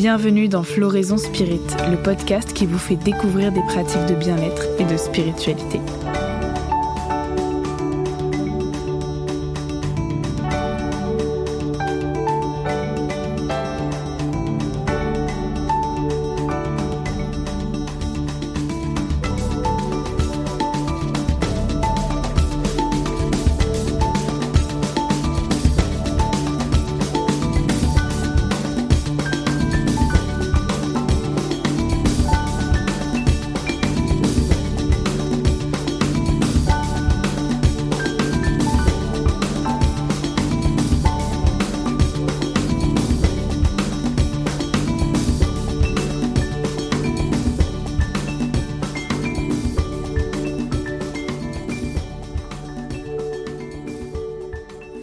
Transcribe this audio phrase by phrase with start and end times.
[0.00, 4.84] Bienvenue dans Floraison Spirit, le podcast qui vous fait découvrir des pratiques de bien-être et
[4.84, 5.78] de spiritualité.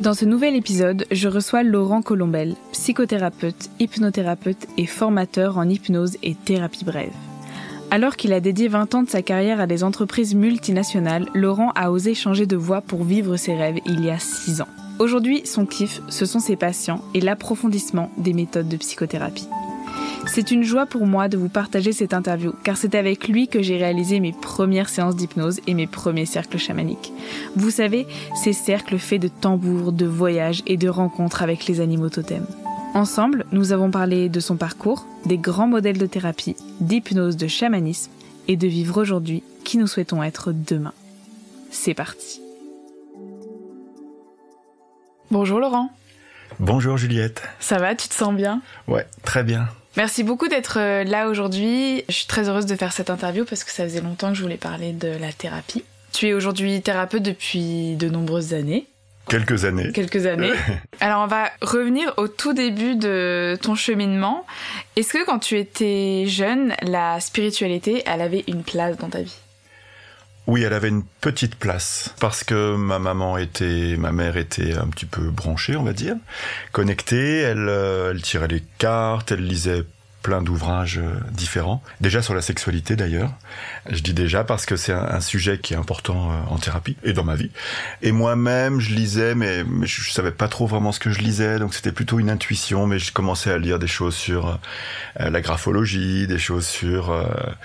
[0.07, 6.33] Dans ce nouvel épisode, je reçois Laurent Colombel, psychothérapeute, hypnothérapeute et formateur en hypnose et
[6.33, 7.11] thérapie brève.
[7.91, 11.91] Alors qu'il a dédié 20 ans de sa carrière à des entreprises multinationales, Laurent a
[11.91, 14.69] osé changer de voie pour vivre ses rêves il y a 6 ans.
[14.99, 19.49] Aujourd'hui, son kiff, ce sont ses patients et l'approfondissement des méthodes de psychothérapie.
[20.27, 23.61] C'est une joie pour moi de vous partager cette interview, car c'est avec lui que
[23.61, 27.11] j'ai réalisé mes premières séances d'hypnose et mes premiers cercles chamaniques.
[27.55, 32.09] Vous savez, ces cercles faits de tambours, de voyages et de rencontres avec les animaux
[32.09, 32.45] totems.
[32.93, 38.11] Ensemble, nous avons parlé de son parcours, des grands modèles de thérapie, d'hypnose, de chamanisme
[38.47, 40.93] et de vivre aujourd'hui qui nous souhaitons être demain.
[41.71, 42.41] C'est parti.
[45.31, 45.89] Bonjour Laurent.
[46.59, 47.41] Bonjour Juliette.
[47.59, 48.61] Ça va, tu te sens bien?
[48.87, 49.67] Ouais, très bien.
[49.97, 52.03] Merci beaucoup d'être euh, là aujourd'hui.
[52.07, 54.43] Je suis très heureuse de faire cette interview parce que ça faisait longtemps que je
[54.43, 55.83] voulais parler de la thérapie.
[56.13, 58.85] Tu es aujourd'hui thérapeute depuis de nombreuses années.
[59.27, 59.91] Quelques années.
[59.91, 60.53] Quelques années.
[60.99, 64.45] Alors on va revenir au tout début de ton cheminement.
[64.95, 69.35] Est-ce que quand tu étais jeune, la spiritualité, elle avait une place dans ta vie?
[70.47, 74.87] Oui, elle avait une petite place parce que ma maman était, ma mère était un
[74.87, 76.15] petit peu branchée, on va dire,
[76.71, 77.39] connectée.
[77.39, 79.83] Elle, euh, elle tirait les cartes, elle lisait
[80.27, 81.81] plein d'ouvrages euh, différents.
[82.01, 83.31] Déjà sur la sexualité d'ailleurs.
[83.89, 87.13] Je dis déjà parce que c'est un, sujet qui est important euh, en thérapie et
[87.13, 87.49] dans ma vie.
[88.01, 91.73] Et moi-même, je lisais, mais, je, savais pas trop vraiment ce que je lisais, donc
[91.73, 92.87] c'était plutôt une intuition.
[92.87, 94.59] Mais je commençais à lire des choses sur
[95.17, 97.15] euh, la graphologie, des choses sur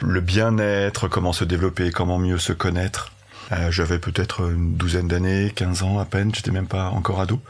[0.01, 3.11] le bien-être, comment se développer, comment mieux se connaître.
[3.53, 7.41] Euh, j'avais peut-être une douzaine d'années, 15 ans à peine, j'étais même pas encore ado.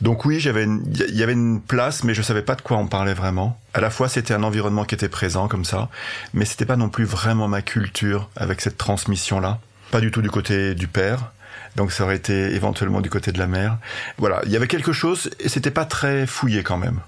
[0.00, 2.86] Donc oui, j'avais il y avait une place, mais je savais pas de quoi on
[2.86, 3.60] parlait vraiment.
[3.72, 5.88] À la fois, c'était un environnement qui était présent comme ça,
[6.34, 9.60] mais c'était pas non plus vraiment ma culture avec cette transmission-là.
[9.90, 11.32] Pas du tout du côté du père.
[11.76, 13.78] Donc ça aurait été éventuellement du côté de la mère.
[14.18, 17.00] Voilà, il y avait quelque chose et c'était pas très fouillé quand même.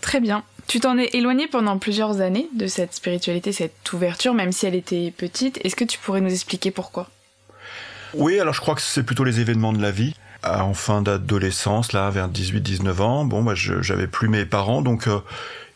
[0.00, 0.44] Très bien.
[0.68, 4.74] Tu t'en es éloigné pendant plusieurs années de cette spiritualité, cette ouverture, même si elle
[4.74, 5.58] était petite.
[5.64, 7.08] Est-ce que tu pourrais nous expliquer pourquoi?
[8.14, 10.14] Oui, alors je crois que c'est plutôt les événements de la vie.
[10.44, 15.06] Euh, en fin d'adolescence, là, vers 18-19 ans, bon, bah, j'avais plus mes parents, donc
[15.06, 15.20] euh,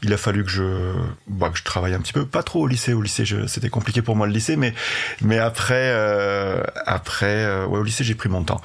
[0.03, 0.93] il a fallu que je,
[1.27, 2.93] bah, que je travaille un petit peu, pas trop au lycée.
[2.93, 4.75] Au lycée, c'était compliqué pour moi le lycée, mais
[5.23, 8.61] mais après, euh, après, euh, ouais, au lycée j'ai pris mon temps.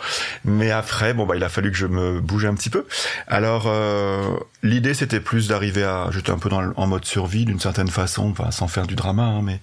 [0.45, 2.85] Mais après, bon bah il a fallu que je me bouge un petit peu.
[3.27, 4.21] Alors euh,
[4.63, 8.29] l'idée c'était plus d'arriver à, j'étais un peu dans, en mode survie d'une certaine façon,
[8.31, 9.59] enfin sans faire du drama, hein, mais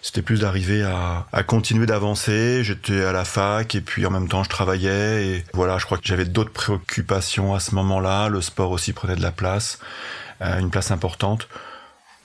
[0.00, 2.64] c'était plus d'arriver à, à continuer d'avancer.
[2.64, 5.98] J'étais à la fac et puis en même temps je travaillais et voilà, je crois
[5.98, 8.28] que j'avais d'autres préoccupations à ce moment-là.
[8.28, 9.78] Le sport aussi prenait de la place
[10.42, 11.48] une place importante.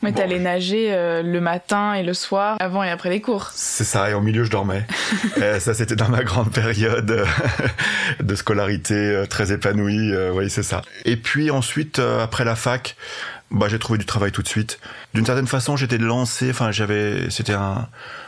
[0.03, 3.49] Mais bon, t'allais nager euh, le matin et le soir, avant et après les cours.
[3.53, 4.85] C'est ça, et au milieu je dormais.
[5.59, 7.25] ça c'était dans ma grande période euh,
[8.19, 10.83] de scolarité euh, très épanouie, oui c'est ça.
[11.05, 12.95] Et puis ensuite, après la fac,
[13.49, 14.79] bah j'ai trouvé du travail tout de suite.
[15.15, 17.87] D'une certaine façon, j'étais lancé, enfin j'avais, c'était un,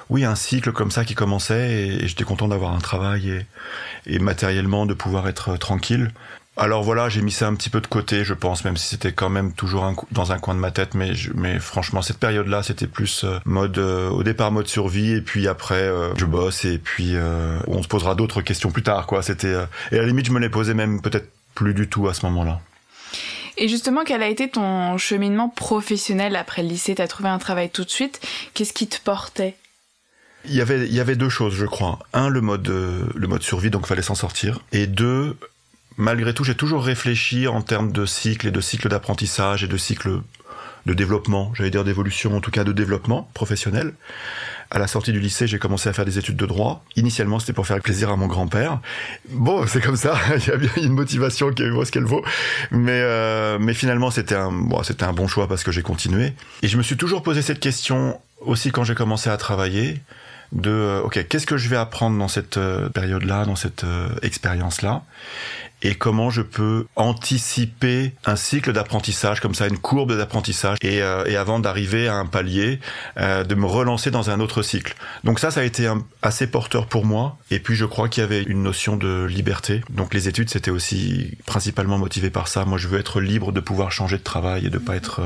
[0.10, 3.46] oui un cycle comme ça qui commençait, et, et j'étais content d'avoir un travail et,
[4.08, 6.10] et matériellement de pouvoir être tranquille.
[6.62, 9.14] Alors voilà, j'ai mis ça un petit peu de côté, je pense, même si c'était
[9.14, 10.94] quand même toujours un, dans un coin de ma tête.
[10.94, 15.22] Mais, mais franchement, cette période-là, c'était plus euh, mode euh, au départ mode survie, et
[15.22, 17.16] puis après euh, je bosse, et puis
[17.68, 19.24] on se posera d'autres questions plus tard, quoi.
[19.24, 19.56] C'était
[19.94, 22.26] et à la limite, je me les posais même peut-être plus du tout à ce
[22.26, 22.60] moment-là.
[23.58, 26.96] Et justement, quel a été ton cheminement professionnel après le lycée?
[26.96, 28.20] T'as trouvé un travail tout de suite?
[28.54, 29.56] Qu'est-ce qui te portait?
[30.44, 32.00] Il y avait il y avait deux choses, je crois.
[32.12, 34.60] Un, le mode le mode survie, donc fallait s'en sortir.
[34.74, 35.38] Et deux,
[36.00, 39.78] malgré tout, j'ai toujours réfléchi en termes de cycle et de cycle d'apprentissage et de
[39.78, 40.22] cycle
[40.86, 43.94] de développement, j'allais dire d'évolution, en tout cas de développement professionnel.
[44.72, 46.86] À la sortie du lycée, j'ai commencé à faire des études de droit.
[46.96, 48.80] Initialement, c'était pour faire plaisir à mon grand-père.
[49.30, 50.18] Bon, c'est comme ça.
[50.38, 52.24] Il y a bien une motivation qui vaut ce qu'elle vaut.
[52.72, 56.34] Mais, euh, mais finalement, c'était un, bon, c'était un bon choix parce que j'ai continué.
[56.62, 60.00] Et je me suis toujours posé cette question aussi quand j'ai commencé à travailler
[60.52, 64.10] de euh, ok qu'est-ce que je vais apprendre dans cette euh, période-là, dans cette euh,
[64.24, 65.04] expérience-là,
[65.82, 71.36] et comment je peux anticiper un cycle d'apprentissage comme ça, une courbe d'apprentissage, et, et,
[71.36, 72.80] avant d'arriver à un palier,
[73.18, 74.96] de me relancer dans un autre cycle.
[75.24, 75.90] Donc ça, ça a été
[76.22, 77.38] assez porteur pour moi.
[77.52, 79.82] Et puis je crois qu'il y avait une notion de liberté.
[79.90, 82.66] Donc les études, c'était aussi principalement motivé par ça.
[82.66, 85.22] Moi, je veux être libre de pouvoir changer de travail et de pas être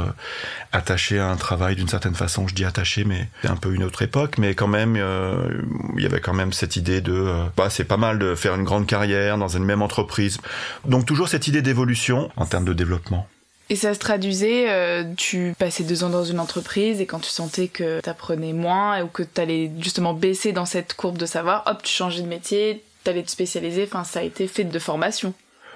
[0.71, 2.47] attaché à un travail d'une certaine façon.
[2.47, 5.61] Je dis attaché, mais c'est un peu une autre époque, mais quand même euh,
[5.95, 8.55] il y avait quand même cette idée de, euh, bah, c'est pas mal de faire
[8.55, 10.39] une grande carrière dans une même entreprise.
[10.85, 13.27] Donc toujours cette idée d'évolution en termes de développement.
[13.69, 17.29] Et ça se traduisait, euh, tu passais deux ans dans une entreprise et quand tu
[17.29, 21.25] sentais que tu apprenais moins ou que tu allais justement baisser dans cette courbe de
[21.25, 24.65] savoir, hop, tu changeais de métier, tu allais te spécialiser, enfin ça a été fait
[24.65, 25.33] de formation.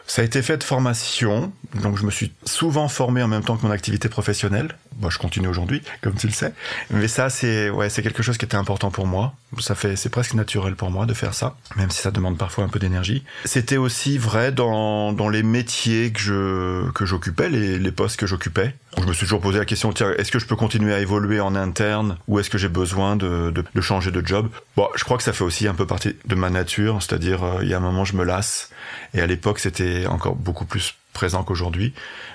[0.08, 1.52] Ça a été fait de formation,
[1.84, 4.70] donc je me suis souvent formé en même temps que mon activité professionnelle.
[5.02, 6.54] Moi, je continue aujourd'hui, comme tu le sais.
[6.90, 9.34] Mais ça, c'est ouais, c'est quelque chose qui était important pour moi.
[9.60, 12.64] Ça fait, c'est presque naturel pour moi de faire ça, même si ça demande parfois
[12.64, 13.24] un peu d'énergie.
[13.44, 18.26] C'était aussi vrai dans, dans les métiers que je que j'occupais, les, les postes que
[18.26, 18.74] j'occupais.
[18.98, 21.40] Je me suis toujours posé la question tiens, est-ce que je peux continuer à évoluer
[21.40, 24.50] en interne ou est-ce que j'ai besoin de, de, de, changer de job?
[24.76, 27.60] Bon, je crois que ça fait aussi un peu partie de ma nature, c'est-à-dire euh,
[27.62, 28.72] il y a un moment je me lasse
[29.14, 31.94] et à l'époque c'était encore beaucoup plus présent qu'aujourd'hui.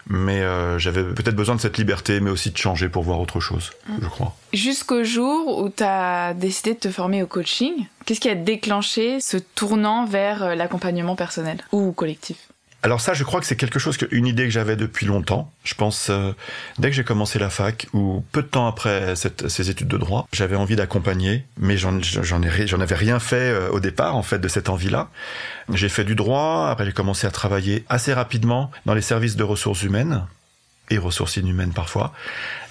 [0.09, 3.39] Mais euh, j'avais peut-être besoin de cette liberté, mais aussi de changer pour voir autre
[3.39, 3.95] chose, mm.
[4.03, 4.37] je crois.
[4.53, 9.21] Jusqu'au jour où tu as décidé de te former au coaching, qu'est-ce qui a déclenché
[9.21, 12.52] ce tournant vers euh, l'accompagnement personnel ou collectif?
[12.85, 15.53] Alors ça, je crois que c'est quelque chose, que, une idée que j'avais depuis longtemps.
[15.63, 16.33] Je pense, euh,
[16.79, 20.27] dès que j'ai commencé la fac, ou peu de temps après ces études de droit,
[20.33, 24.49] j'avais envie d'accompagner, mais j'en, j'en avais rien fait euh, au départ, en fait, de
[24.49, 25.11] cette envie-là.
[25.73, 29.45] J'ai fait du droit, après j'ai commencé à travailler assez rapidement dans les services de
[29.45, 30.27] ressources humaines,
[30.93, 32.13] et ressources inhumaines parfois.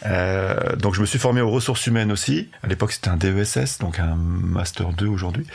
[0.05, 2.49] Euh, donc je me suis formé aux ressources humaines aussi.
[2.63, 5.47] À l'époque c'était un DESS, donc un master 2 aujourd'hui.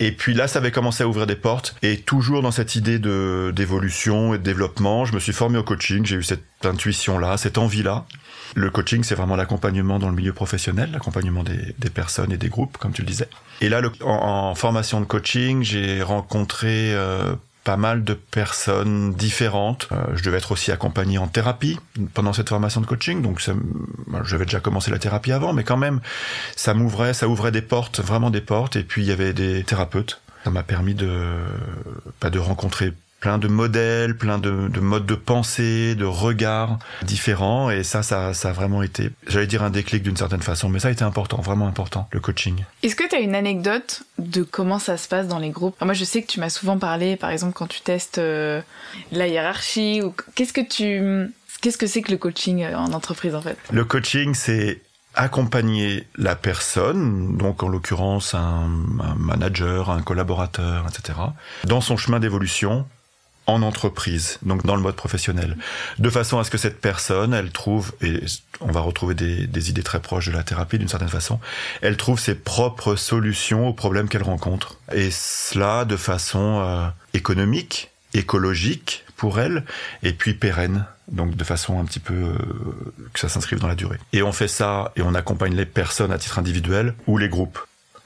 [0.00, 1.74] Et puis là, ça avait commencé à ouvrir des portes.
[1.82, 5.64] Et toujours dans cette idée de d'évolution et de développement, je me suis formé au
[5.64, 6.04] coaching.
[6.06, 8.04] J'ai eu cette intuition-là, cette envie-là.
[8.54, 12.48] Le coaching, c'est vraiment l'accompagnement dans le milieu professionnel, l'accompagnement des, des, personnes et des
[12.48, 13.28] groupes, comme tu le disais.
[13.60, 17.34] Et là, le, en, en, formation de coaching, j'ai rencontré euh,
[17.68, 19.90] pas mal de personnes différentes.
[19.92, 21.78] Euh, je devais être aussi accompagné en thérapie
[22.14, 23.46] pendant cette formation de coaching, donc
[24.24, 26.00] j'avais déjà commencé la thérapie avant, mais quand même,
[26.56, 28.76] ça m'ouvrait, ça ouvrait des portes, vraiment des portes.
[28.76, 30.22] Et puis il y avait des thérapeutes.
[30.44, 31.10] Ça m'a permis de,
[32.20, 37.70] pas de rencontrer plein de modèles, plein de, de, modes de pensée, de regards différents.
[37.70, 40.78] Et ça, ça, ça a vraiment été, j'allais dire un déclic d'une certaine façon, mais
[40.78, 42.64] ça a été important, vraiment important, le coaching.
[42.82, 45.76] Est-ce que tu as une anecdote de comment ça se passe dans les groupes?
[45.82, 48.60] Moi, je sais que tu m'as souvent parlé, par exemple, quand tu testes euh,
[49.12, 51.32] la hiérarchie, ou qu'est-ce que tu...
[51.60, 53.58] Qu'est-ce que c'est que le coaching euh, en entreprise, en fait?
[53.72, 54.80] Le coaching, c'est
[55.16, 58.70] accompagner la personne, donc en l'occurrence un,
[59.00, 61.18] un, manager, un collaborateur, etc.,
[61.64, 62.86] dans son chemin d'évolution
[63.48, 65.56] en entreprise, donc dans le mode professionnel,
[65.98, 68.20] de façon à ce que cette personne, elle trouve, et
[68.60, 71.40] on va retrouver des, idées très proches de la thérapie d'une certaine façon,
[71.80, 74.76] elle trouve ses propres solutions aux problèmes qu'elle rencontre.
[74.92, 79.64] Et cela de façon euh, économique, écologique pour elle,
[80.02, 82.34] et puis pérenne, donc de façon un petit peu euh,
[83.14, 83.98] que ça s'inscrive dans la durée.
[84.12, 87.58] Et on fait ça, et on accompagne les personnes à titre individuel ou les groupes.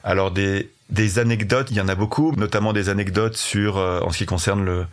[0.05, 0.69] Alors des,
[1.17, 4.63] anecdotes, il y en a beaucoup, notamment des anecdotes sur, euh, en ce qui concerne
[4.63, 4.85] le,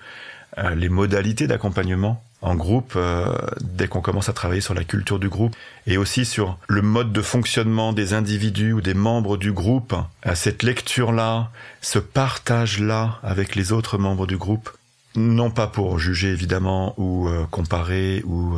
[0.74, 3.26] les modalités d'accompagnement en groupe euh,
[3.60, 5.54] dès qu'on commence à travailler sur la culture du groupe
[5.86, 9.94] et aussi sur le mode de fonctionnement des individus ou des membres du groupe,
[10.26, 11.50] euh, cette lecture-là,
[11.82, 14.70] ce partage-là avec les autres membres du groupe,
[15.16, 18.56] non pas pour juger évidemment ou comparer ou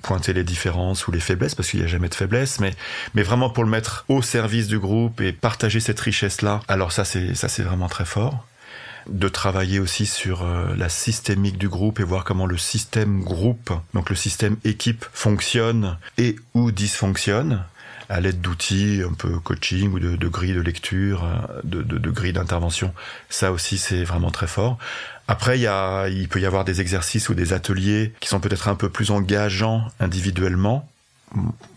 [0.00, 2.72] pointer les différences ou les faiblesses parce qu'il n'y a jamais de faiblesse mais
[3.12, 6.90] mais vraiment pour le mettre au service du groupe et partager cette richesse là alors
[6.90, 8.46] ça c'est vraiment très fort
[9.08, 13.72] de travailler aussi sur euh, la systémique du groupe et voir comment le système groupe,
[13.94, 17.64] donc le système équipe, fonctionne et ou dysfonctionne
[18.08, 22.10] à l'aide d'outils un peu coaching ou de, grilles de lecture, euh, de, de, de
[22.10, 22.92] grilles d'intervention.
[23.28, 24.78] Ça aussi, c'est vraiment très fort.
[25.28, 28.40] Après, il, y a, il peut y avoir des exercices ou des ateliers qui sont
[28.40, 30.88] peut-être un peu plus engageants individuellement.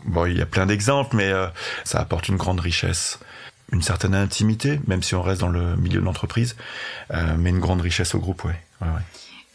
[0.06, 1.48] Bon, il y a plein d'exemples, mais euh,
[1.84, 3.20] ça apporte une grande richesse
[3.72, 6.56] une certaine intimité, même si on reste dans le milieu de l'entreprise,
[7.14, 8.60] euh, mais une grande richesse au groupe, ouais.
[8.82, 9.02] ouais, ouais.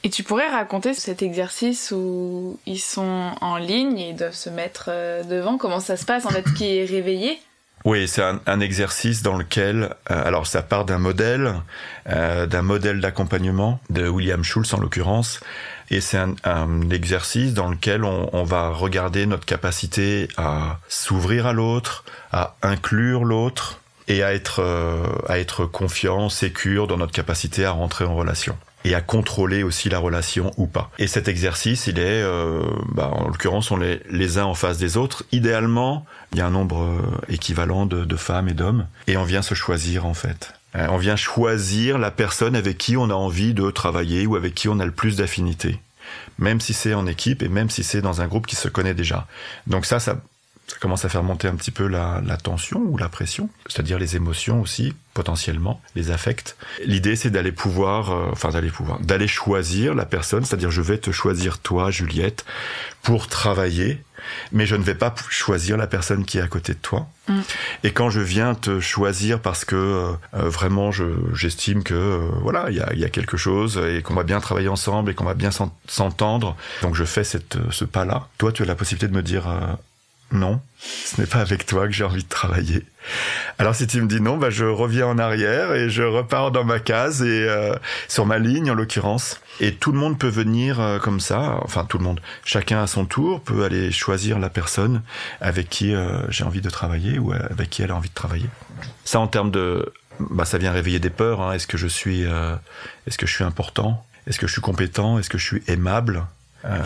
[0.04, 4.50] Et tu pourrais raconter cet exercice où ils sont en ligne et ils doivent se
[4.50, 7.38] mettre euh, devant, comment ça se passe en fait, qui est réveillé?
[7.87, 11.54] Oui, c'est un, exercice dans lequel, euh, alors ça part d'un modèle,
[12.09, 15.40] euh, d'un modèle d'accompagnement de William Schultz en l'occurrence,
[15.90, 22.04] et c'est un, exercice dans lequel on, va regarder notre capacité à s'ouvrir à l'autre,
[22.33, 27.73] à inclure l'autre et à être euh, à être confiant, sécure dans notre capacité à
[27.73, 30.90] rentrer en relation et à contrôler aussi la relation ou pas.
[30.99, 34.78] Et cet exercice, il est, euh, bah, en l'occurrence, on est les uns en face
[34.78, 35.25] des autres.
[35.32, 39.25] Idéalement, il y a un nombre euh, équivalent de, de femmes et d'hommes, et on
[39.25, 40.52] vient se choisir en fait.
[40.76, 44.54] Euh, on vient choisir la personne avec qui on a envie de travailler ou avec
[44.54, 45.78] qui on a le plus d'affinité.
[46.38, 48.94] Même si c'est en équipe et même si c'est dans un groupe qui se connaît
[48.94, 49.26] déjà.
[49.66, 50.20] Donc ça, ça,
[50.66, 53.99] ça commence à faire monter un petit peu la, la tension ou la pression, c'est-à-dire
[53.99, 56.56] les émotions aussi, potentiellement, les affects.
[56.85, 60.99] L'idée, c'est d'aller pouvoir, euh, enfin d'aller pouvoir, d'aller choisir la personne, c'est-à-dire je vais
[60.99, 62.47] te choisir toi, Juliette,
[63.02, 64.02] pour travailler,
[64.52, 67.09] mais je ne vais pas choisir la personne qui est à côté de toi.
[67.28, 67.40] Mm.
[67.85, 70.90] Et quand je viens te choisir parce que euh, euh, vraiment
[71.35, 74.68] j'estime que voilà il y a, y a, quelque chose et qu'on va bien travailler
[74.68, 75.50] ensemble et qu'on va bien
[75.87, 78.28] s'entendre, donc je fais cette, ce pas-là.
[78.38, 79.47] Toi, tu as la possibilité de me dire
[80.35, 82.85] non, ce n'est pas avec toi que j'ai envie de travailler.
[83.59, 86.64] Alors si tu me dis non, bah je reviens en arrière et je repars dans
[86.64, 87.75] ma case et euh,
[88.09, 89.41] sur ma ligne en l'occurrence.
[89.61, 92.87] Et tout le monde peut venir euh, comme ça, enfin tout le monde, chacun à
[92.87, 95.03] son tour peut aller choisir la personne
[95.41, 98.49] avec qui euh, j'ai envie de travailler ou avec qui elle a envie de travailler.
[99.05, 101.41] Ça en termes de, bah ça vient réveiller des peurs.
[101.41, 101.53] Hein.
[101.53, 102.23] Est-ce que je suis,
[103.07, 104.05] est-ce que je suis important?
[104.26, 105.19] Est-ce que je suis compétent?
[105.19, 106.25] Est-ce que je suis aimable?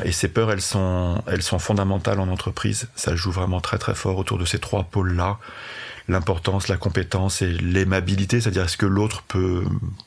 [0.05, 2.89] Et ces peurs, elles sont, elles sont fondamentales en entreprise.
[2.97, 5.39] Ça joue vraiment très très fort autour de ces trois pôles-là.
[6.11, 9.63] L'importance, la compétence et l'aimabilité, c'est-à-dire est-ce que l'autre peut,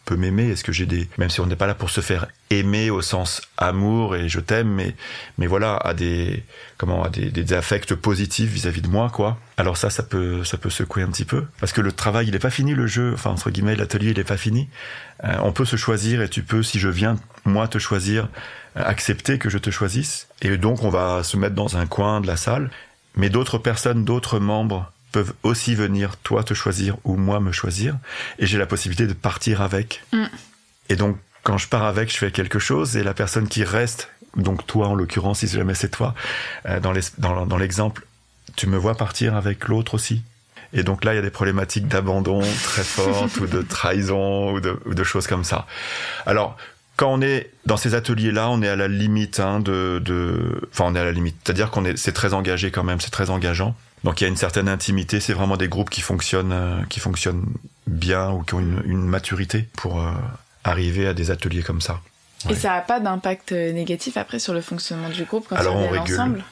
[0.05, 0.49] peut m'aimer?
[0.49, 1.07] Est-ce que j'ai des...
[1.19, 4.39] Même si on n'est pas là pour se faire aimer au sens amour et je
[4.39, 4.95] t'aime, mais,
[5.37, 6.43] mais voilà, à des,
[6.79, 9.37] comment, à des, des affects positifs vis-à-vis de moi, quoi.
[9.57, 11.45] Alors ça, ça peut, ça peut secouer un petit peu.
[11.59, 13.11] Parce que le travail, il n'est pas fini, le jeu.
[13.13, 14.69] Enfin, entre guillemets, l'atelier, il n'est pas fini.
[15.23, 18.27] Euh, on peut se choisir et tu peux, si je viens, moi, te choisir,
[18.75, 20.27] accepter que je te choisisse.
[20.41, 22.69] Et donc, on va se mettre dans un coin de la salle.
[23.15, 27.97] Mais d'autres personnes, d'autres membres peuvent aussi venir, toi, te choisir ou moi me choisir.
[28.39, 30.03] Et j'ai la possibilité de partir avec.
[30.13, 30.25] Mm.
[30.89, 32.95] Et donc, quand je pars avec, je fais quelque chose.
[32.95, 36.15] Et la personne qui reste, donc toi en l'occurrence, si jamais c'est toi,
[36.65, 38.05] euh, dans l'exemple,
[38.55, 40.23] tu me vois partir avec l'autre aussi.
[40.73, 44.61] Et donc là, il y a des problématiques d'abandon très fortes ou de trahison ou
[44.61, 45.67] de, ou de, choses comme ça.
[46.25, 46.57] Alors,
[46.97, 50.85] quand on est dans ces ateliers-là, on est à la limite hein, de, de, enfin,
[50.87, 51.35] on est à la limite.
[51.43, 53.75] C'est-à-dire qu'on est, c'est très engagé quand même, c'est très engageant.
[54.03, 55.19] Donc il y a une certaine intimité.
[55.19, 57.45] C'est vraiment des groupes qui fonctionnent, euh, qui fonctionnent
[57.87, 60.11] bien ou qui ont une, une maturité pour euh,
[60.63, 61.99] arriver à des ateliers comme ça.
[62.49, 65.75] Et ça n'a pas d'impact euh, négatif après sur le fonctionnement du groupe quand Alors
[65.75, 66.15] on, on régule.
[66.15, 66.43] ensemble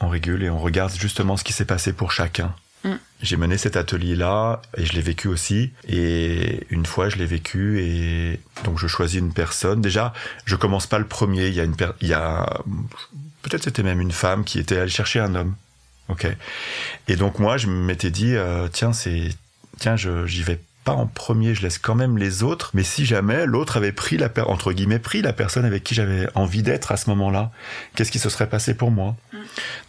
[0.00, 2.54] On régule et on regarde justement ce qui s'est passé pour chacun.
[2.84, 2.94] Mm.
[3.22, 5.72] J'ai mené cet atelier-là et je l'ai vécu aussi.
[5.88, 9.80] Et une fois, je l'ai vécu et donc je choisis une personne.
[9.80, 10.12] Déjà,
[10.44, 11.48] je commence pas le premier.
[11.48, 12.62] Il y a une, il y a
[13.42, 15.54] peut-être c'était même une femme qui était allée chercher un homme.
[16.08, 16.26] Ok.
[17.08, 19.30] Et donc moi, je m'étais dit, euh, tiens, c'est,
[19.78, 22.70] tiens, j'y vais pas en premier, je laisse quand même les autres.
[22.74, 26.28] Mais si jamais l'autre avait pris la entre guillemets pris la personne avec qui j'avais
[26.34, 27.50] envie d'être à ce moment-là,
[27.94, 29.38] qu'est-ce qui se serait passé pour moi mm.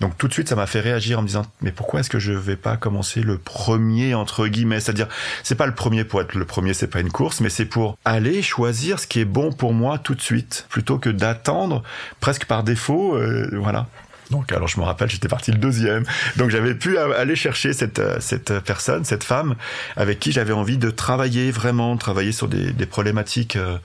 [0.02, 2.20] Donc tout de suite, ça m'a fait réagir en me disant mais pourquoi est-ce que
[2.20, 4.80] je vais pas commencer le premier entre guillemets?
[4.80, 5.08] C'est-à-dire
[5.44, 7.98] c'est pas le premier pour être le premier, c'est pas une course, mais c'est pour
[8.06, 11.84] aller choisir ce qui est bon pour moi tout de suite plutôt que d'attendre
[12.20, 13.16] presque par défaut.
[13.16, 13.88] Euh, voilà.
[14.32, 16.06] Donc, alors je me rappelle, j'étais parti le deuxième.
[16.38, 19.56] Donc, j'avais pu aller chercher cette, euh, cette personne, cette femme,
[19.96, 23.78] avec qui j'avais envie de travailler vraiment, travailler sur des, des problématiques euh,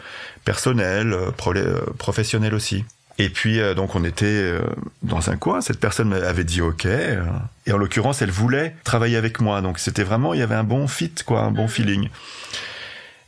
[0.45, 2.85] personnelles, euh, professionnelles aussi.
[3.21, 4.61] Et puis, donc, on était
[5.03, 5.61] dans un coin.
[5.61, 6.87] Cette personne avait dit OK.
[6.87, 9.61] Et en l'occurrence, elle voulait travailler avec moi.
[9.61, 12.11] Donc, c'était vraiment, il y avait un bon fit, quoi, un bon feeling.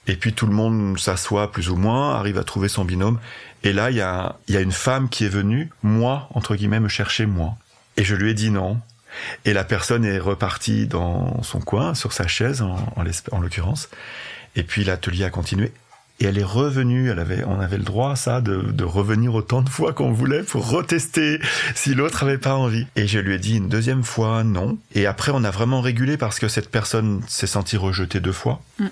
[0.06, 3.18] Et puis, tout le monde s'assoit plus ou moins, arrive à trouver son binôme.
[3.62, 6.80] Et là, il y a, y a une femme qui est venue, moi, entre guillemets,
[6.80, 7.56] me chercher moi.
[7.96, 8.80] Et je lui ai dit non.
[9.44, 13.88] Et la personne est repartie dans son coin, sur sa chaise, en, en l'occurrence.
[14.56, 15.72] Et puis l'atelier a continué.
[16.20, 19.62] Et elle est revenue, elle avait, on avait le droit, ça, de, de revenir autant
[19.62, 21.40] de fois qu'on voulait pour retester
[21.74, 22.86] si l'autre avait pas envie.
[22.94, 24.76] Et je lui ai dit une deuxième fois non.
[24.94, 28.60] Et après, on a vraiment régulé parce que cette personne s'est sentie rejetée deux fois.
[28.78, 28.86] Mm.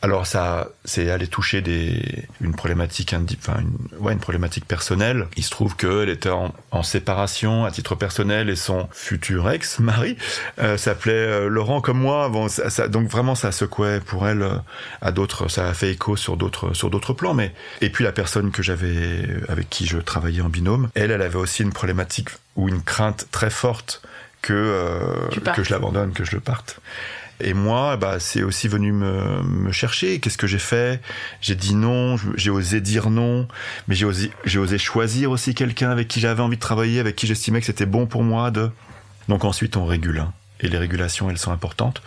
[0.00, 5.26] Alors ça, c'est aller toucher des, une problématique, enfin une, ouais, une problématique personnelle.
[5.36, 9.80] Il se trouve qu'elle était en, en, séparation à titre personnel et son futur ex,
[9.80, 10.16] mari,
[10.60, 12.28] euh, s'appelait euh, Laurent comme moi.
[12.28, 14.54] Bon, ça, ça, donc vraiment ça secouait pour elle euh,
[15.00, 17.34] à d'autres, ça a fait écho sur d'autres sur d'autres plans.
[17.34, 21.22] Mais et puis la personne que j'avais avec qui je travaillais en binôme, elle, elle
[21.22, 24.00] avait aussi une problématique ou une crainte très forte
[24.42, 26.80] que, euh, que je l'abandonne, que je le parte.
[27.40, 30.18] Et moi, bah, c'est aussi venu me, me chercher.
[30.20, 31.00] Qu'est-ce que j'ai fait?
[31.40, 33.46] J'ai dit non, j'ai osé dire non,
[33.86, 37.16] mais j'ai osé, j'ai osé choisir aussi quelqu'un avec qui j'avais envie de travailler, avec
[37.16, 38.50] qui j'estimais que c'était bon pour moi.
[38.50, 38.70] De...
[39.28, 40.18] Donc ensuite, on régule.
[40.18, 40.32] Hein.
[40.60, 42.02] Et les régulations, elles sont importantes.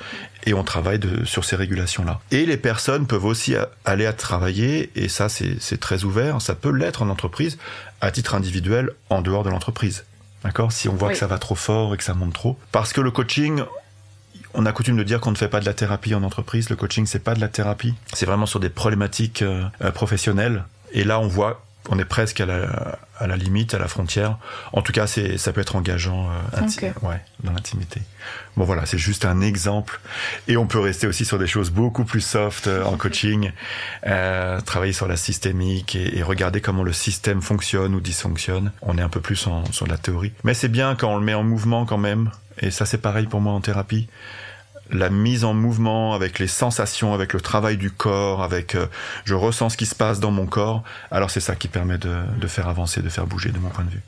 [0.45, 2.19] Et on travaille de, sur ces régulations-là.
[2.31, 6.41] Et les personnes peuvent aussi aller à travailler, et ça, c'est très ouvert.
[6.41, 7.57] Ça peut l'être en entreprise,
[8.01, 10.03] à titre individuel, en dehors de l'entreprise.
[10.43, 10.71] D'accord?
[10.71, 12.57] Si on voit que ça va trop fort et que ça monte trop.
[12.71, 13.61] Parce que le coaching,
[14.53, 16.69] on a coutume de dire qu'on ne fait pas de la thérapie en entreprise.
[16.69, 17.93] Le coaching, c'est pas de la thérapie.
[18.13, 20.63] C'est vraiment sur des problématiques euh, euh, professionnelles.
[20.93, 24.37] Et là, on voit, on est presque à la, à la limite, à la frontière.
[24.73, 28.01] En tout cas, c'est, ça peut être engageant euh, ouais, dans l'intimité.
[28.57, 30.01] Bon, voilà, c'est juste un exemple.
[30.47, 33.51] Et on peut rester aussi sur des choses beaucoup plus soft en coaching,
[34.07, 38.71] euh, travailler sur la systémique et, regarder comment le système fonctionne ou dysfonctionne.
[38.81, 40.33] On est un peu plus en, sur la théorie.
[40.43, 42.31] Mais c'est bien quand on le met en mouvement quand même.
[42.59, 44.07] Et ça, c'est pareil pour moi en thérapie
[44.91, 48.87] la mise en mouvement, avec les sensations, avec le travail du corps, avec euh,
[49.25, 52.15] je ressens ce qui se passe dans mon corps, alors c'est ça qui permet de,
[52.39, 54.01] de, faire avancer, de faire bouger de mon point de vue.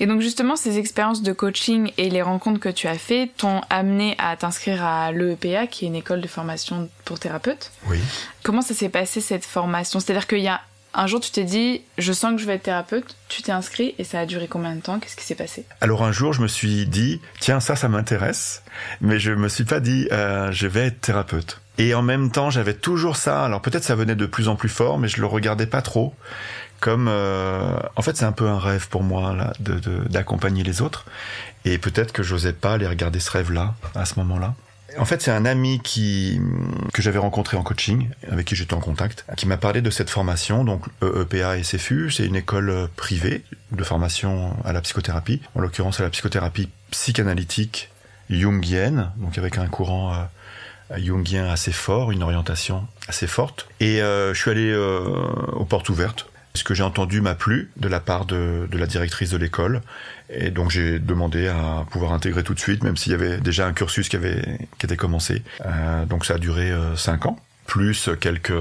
[0.00, 3.62] Et donc justement, ces expériences de coaching et les rencontres que tu as fait t'ont
[3.70, 7.70] amené à t'inscrire à l'EEPA, qui est une école de formation pour thérapeutes.
[7.86, 7.98] Oui.
[8.42, 10.00] Comment ça s'est passé cette formation?
[10.00, 10.60] C'est-à-dire qu'il y a
[10.94, 13.94] un jour, tu t'es dit, je sens que je vais être thérapeute, tu t'es inscrit
[13.98, 14.98] et ça a duré combien de temps?
[14.98, 15.64] Qu'est-ce qui s'est passé?
[15.80, 18.62] Alors un jour, je me suis dit, tiens, ça, ça m'intéresse,
[19.00, 21.60] mais je me suis pas dit, euh, je vais être thérapeute.
[21.78, 23.44] Et en même temps, j'avais toujours ça.
[23.44, 26.14] Alors peut-être ça venait de plus en plus fort, mais je le regardais pas trop.
[26.80, 29.52] Comme, euh, en fait, c'est un peu un rêve pour moi là,
[30.08, 31.06] d'accompagner les autres.
[31.64, 34.54] Et peut-être que j'osais pas aller regarder ce rêve-là à ce moment-là.
[34.98, 39.24] En fait, c'est un ami que j'avais rencontré en coaching, avec qui j'étais en contact,
[39.36, 42.10] qui m'a parlé de cette formation, donc EPA et SFU.
[42.10, 47.90] C'est une école privée de formation à la psychothérapie, en l'occurrence à la psychothérapie psychanalytique
[48.30, 53.68] jungienne, donc avec un courant euh, jungien assez fort, une orientation assez forte.
[53.80, 55.04] Et euh, je suis allé euh,
[55.52, 58.86] aux portes ouvertes ce que j'ai entendu m'a plu de la part de, de la
[58.86, 59.80] directrice de l'école.
[60.30, 63.66] Et donc j'ai demandé à pouvoir intégrer tout de suite, même s'il y avait déjà
[63.66, 65.42] un cursus qui, avait, qui était commencé.
[65.64, 68.52] Euh, donc ça a duré euh, cinq ans, plus quelques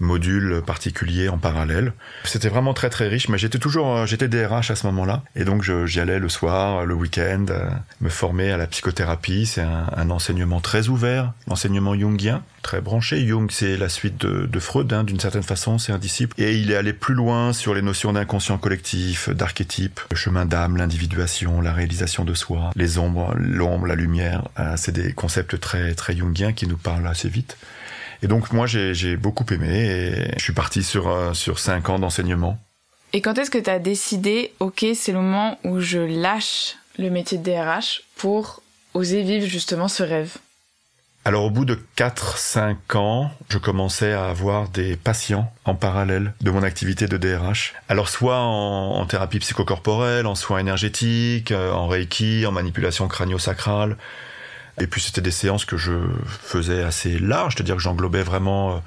[0.00, 1.92] modules particuliers en parallèle.
[2.24, 5.44] C'était vraiment très très riche, mais j'étais toujours, euh, j'étais DRH à ce moment-là, et
[5.44, 7.68] donc j'y allais le soir, le week-end, euh,
[8.00, 9.46] me former à la psychothérapie.
[9.46, 13.26] C'est un, enseignement très ouvert, l'enseignement jungien, très branché.
[13.26, 16.56] Jung, c'est la suite de, de Freud, hein, d'une certaine façon, c'est un disciple, et
[16.56, 21.60] il est allé plus loin sur les notions d'inconscient collectif, d'archétype, le chemin d'âme, l'individuation,
[21.60, 24.48] la réalisation de soi, les ombres, l'ombre, la lumière.
[24.58, 27.56] Euh, c'est des concepts très très jungiens qui nous parlent assez vite.
[28.22, 31.98] Et donc moi j'ai beaucoup aimé et je suis parti sur, euh, sur 5 ans
[31.98, 32.58] d'enseignement.
[33.12, 37.10] Et quand est-ce que tu as décidé, ok c'est le moment où je lâche le
[37.10, 38.62] métier de DRH pour
[38.94, 40.36] oser vivre justement ce rêve?
[41.26, 46.52] Alors au bout de 4-5 ans, je commençais à avoir des patients en parallèle de
[46.52, 47.74] mon activité de DRH.
[47.88, 53.96] Alors soit en, en thérapie psychocorporelle, en soins énergétiques, euh, en reiki, en manipulation crânio-sacrale,
[54.78, 55.92] et puis c'était des séances que je
[56.42, 58.78] faisais assez larges, c'est-à-dire que j'englobais vraiment euh,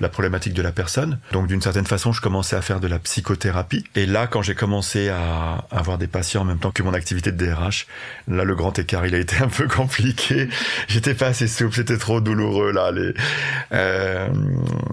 [0.00, 1.18] la problématique de la personne.
[1.32, 3.84] Donc d'une certaine façon, je commençais à faire de la psychothérapie.
[3.94, 7.32] Et là, quand j'ai commencé à avoir des patients en même temps que mon activité
[7.32, 7.86] de DRH,
[8.28, 10.48] là le grand écart, il a été un peu compliqué.
[10.86, 12.90] J'étais pas assez souple, c'était trop douloureux là.
[12.90, 13.14] Les...
[13.72, 14.28] Euh,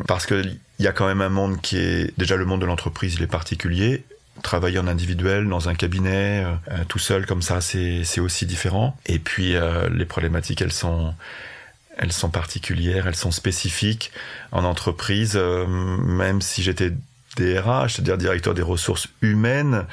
[0.07, 0.43] parce que
[0.77, 3.23] il y a quand même un monde qui est déjà le monde de l'entreprise, il
[3.23, 4.03] est particulier
[4.41, 8.97] travailler en individuel dans un cabinet euh, euh, tout seul comme ça c'est aussi différent
[9.05, 11.13] et puis euh, les problématiques elles sont
[11.97, 14.11] elles sont particulières elles sont spécifiques
[14.51, 16.91] en entreprise même si j'étais
[17.37, 19.83] DRH, c'est-à-dire directeur des ressources humaines.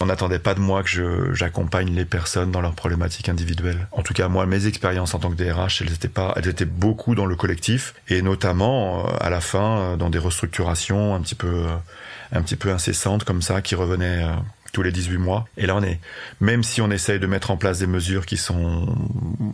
[0.00, 3.86] On n'attendait pas de moi que j'accompagne les personnes dans leurs problématiques individuelles.
[3.92, 6.64] En tout cas, moi, mes expériences en tant que DRH, elles étaient pas, elles étaient
[6.64, 11.64] beaucoup dans le collectif et notamment à la fin dans des restructurations un petit peu
[12.32, 14.32] un petit peu incessante comme ça qui revenait euh,
[14.72, 15.46] tous les 18 mois.
[15.56, 16.00] Et là, on est,
[16.40, 18.96] même si on essaye de mettre en place des mesures qui sont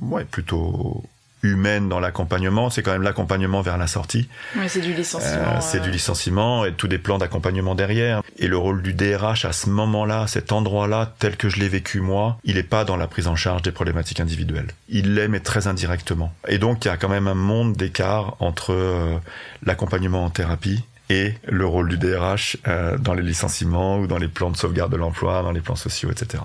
[0.03, 1.03] ouais, plutôt
[1.43, 4.29] humaines dans l'accompagnement, c'est quand même l'accompagnement vers la sortie.
[4.57, 5.57] Ouais, c'est du licenciement.
[5.57, 8.23] Euh, c'est du licenciement et tous des plans d'accompagnement derrière.
[8.39, 12.01] Et le rôle du DRH à ce moment-là, cet endroit-là, tel que je l'ai vécu
[12.01, 14.69] moi, il n'est pas dans la prise en charge des problématiques individuelles.
[14.89, 16.33] Il l'est, mais très indirectement.
[16.49, 19.17] Et donc, il y a quand même un monde d'écart entre euh,
[19.65, 24.29] l'accompagnement en thérapie et le rôle du DRH euh, dans les licenciements ou dans les
[24.29, 26.43] plans de sauvegarde de l'emploi, dans les plans sociaux, etc.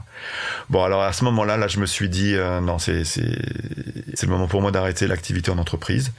[0.69, 3.39] Bon, alors à ce moment-là, là, je me suis dit euh, non, c'est c'est
[4.13, 6.11] c'est le moment pour moi d'arrêter l'activité en entreprise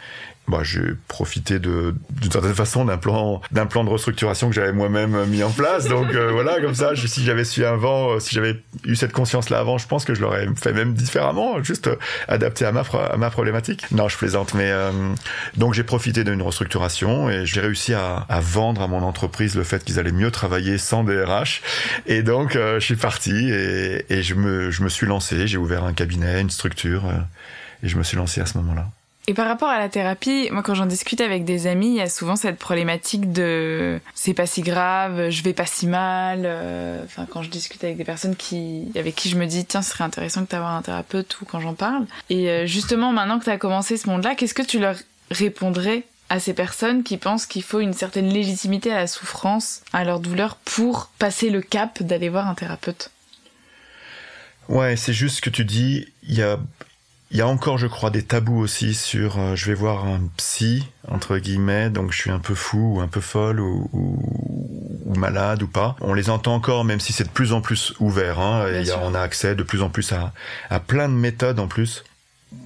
[0.49, 4.73] bah, j'ai profité de d'une certaine façon d'un plan d'un plan de restructuration que j'avais
[4.73, 5.87] moi-même mis en place.
[5.87, 9.13] Donc euh, voilà comme ça je, si j'avais su avant euh, si j'avais eu cette
[9.13, 12.73] conscience là avant je pense que je l'aurais fait même différemment juste euh, adapté à
[12.73, 13.87] ma à ma problématique.
[13.93, 14.73] Non je plaisante mais
[15.57, 19.63] donc j'ai profité d'une restructuration et j'ai réussi à, à, vendre à mon entreprise le
[19.63, 21.63] fait qu'ils allaient mieux travailler sans DRH
[22.07, 25.47] et donc je suis parti et, et, je me je me suis lancé.
[25.47, 27.05] J'ai ouvert un cabinet une structure
[27.83, 28.89] et je me suis lancé à ce moment-là
[29.29, 32.01] et par rapport à la thérapie, moi quand j'en discute avec des amis, il y
[32.01, 36.43] a souvent cette problématique de c'est pas si grave, je vais pas si mal.
[36.45, 39.81] Euh, enfin quand je discute avec des personnes qui avec qui je me dis tiens
[39.81, 42.07] ce serait intéressant que tu un thérapeute ou quand j'en parle.
[42.31, 44.97] Et euh, justement maintenant que tu as commencé ce monde-là, qu'est-ce que tu leur
[45.31, 50.03] répondrais à ces personnes qui pensent qu'il faut une certaine légitimité à la souffrance, à
[50.03, 53.11] leur douleur pour passer le cap d'aller voir un thérapeute?
[54.69, 56.09] Ouais, c'est juste ce que tu dis.
[56.23, 56.59] Il y a,
[57.33, 60.21] il y a encore, je crois, des tabous aussi sur euh, je vais voir un
[60.37, 65.15] psy, entre guillemets, donc je suis un peu fou ou un peu folle ou, ou,
[65.17, 65.97] malade ou pas.
[66.03, 68.39] On les entend encore, même si c'est de plus en plus ouvert.
[68.39, 70.35] Hein, et a, on a accès de plus en plus à,
[70.69, 72.05] à plein de méthodes en plus.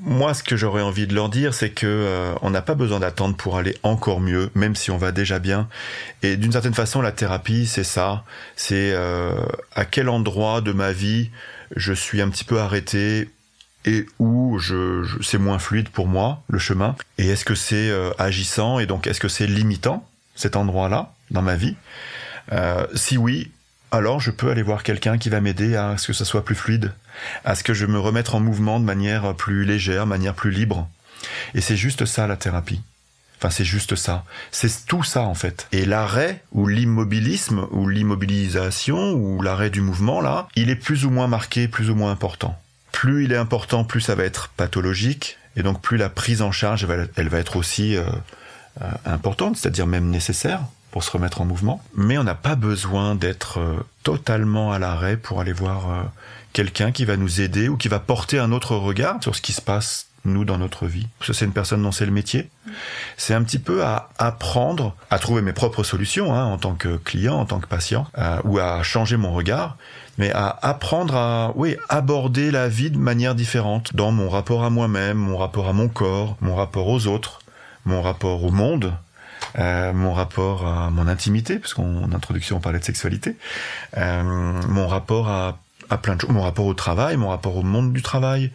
[0.02, 2.98] Moi, ce que j'aurais envie de leur dire, c'est que euh, on n'a pas besoin
[2.98, 5.68] d'attendre pour aller encore mieux, même si on va déjà bien.
[6.24, 8.24] Et d'une certaine façon, la thérapie, c'est ça.
[8.56, 9.32] C'est euh,
[9.76, 11.30] à quel endroit de ma vie
[11.76, 13.28] je suis un petit peu arrêté
[13.86, 14.58] et où
[15.22, 19.06] c'est moins fluide pour moi le chemin et est-ce que c'est euh, agissant et donc
[19.06, 21.76] est-ce que c'est limitant cet endroit-là dans ma vie?
[22.52, 23.50] Euh, Si oui,
[23.92, 26.56] alors je peux aller voir quelqu'un qui va m'aider à ce que ça soit plus
[26.56, 26.92] fluide,
[27.44, 30.88] à ce que je me remette en mouvement de manière plus légère, manière plus libre.
[31.54, 32.82] Et c'est juste ça la thérapie.
[33.38, 34.24] Enfin, c'est juste ça.
[34.50, 35.68] C'est tout ça, en fait.
[35.72, 41.10] Et l'arrêt, ou l'immobilisme, ou l'immobilisation, ou l'arrêt du mouvement, là, il est plus ou
[41.10, 42.58] moins marqué, plus ou moins important
[42.96, 46.50] plus il est important, plus ça va être pathologique, et donc plus la prise en
[46.50, 48.04] charge, elle va, être aussi euh,
[48.80, 51.82] euh, importante, c'est-à-dire même nécessaire pour se remettre en mouvement.
[51.94, 56.06] Mais on n'a pas besoin d'être euh, totalement à l'arrêt pour aller voir
[56.54, 59.52] quelqu'un qui va nous aider ou qui va porter un autre regard sur ce qui
[59.52, 61.06] se passe nous dans notre vie.
[61.18, 62.48] Parce que c'est une personne dont c'est le métier.
[63.18, 66.96] C'est un petit peu à apprendre à trouver mes propres solutions hein, en tant que
[66.96, 68.06] client, en tant que patient,
[68.44, 69.76] ou à changer mon regard
[70.18, 74.70] mais à apprendre à, oui, aborder la vie de manière différente dans mon rapport à
[74.70, 77.40] moi-même, mon rapport à mon corps, mon rapport aux autres,
[77.84, 78.92] mon rapport au monde,
[79.58, 83.36] euh, mon rapport à mon intimité, parce qu'en introduction on parlait de sexualité,
[83.96, 84.22] euh,
[84.68, 85.58] mon rapport à,
[85.90, 88.50] à plein de choses, mon rapport au travail, mon rapport au monde du travail,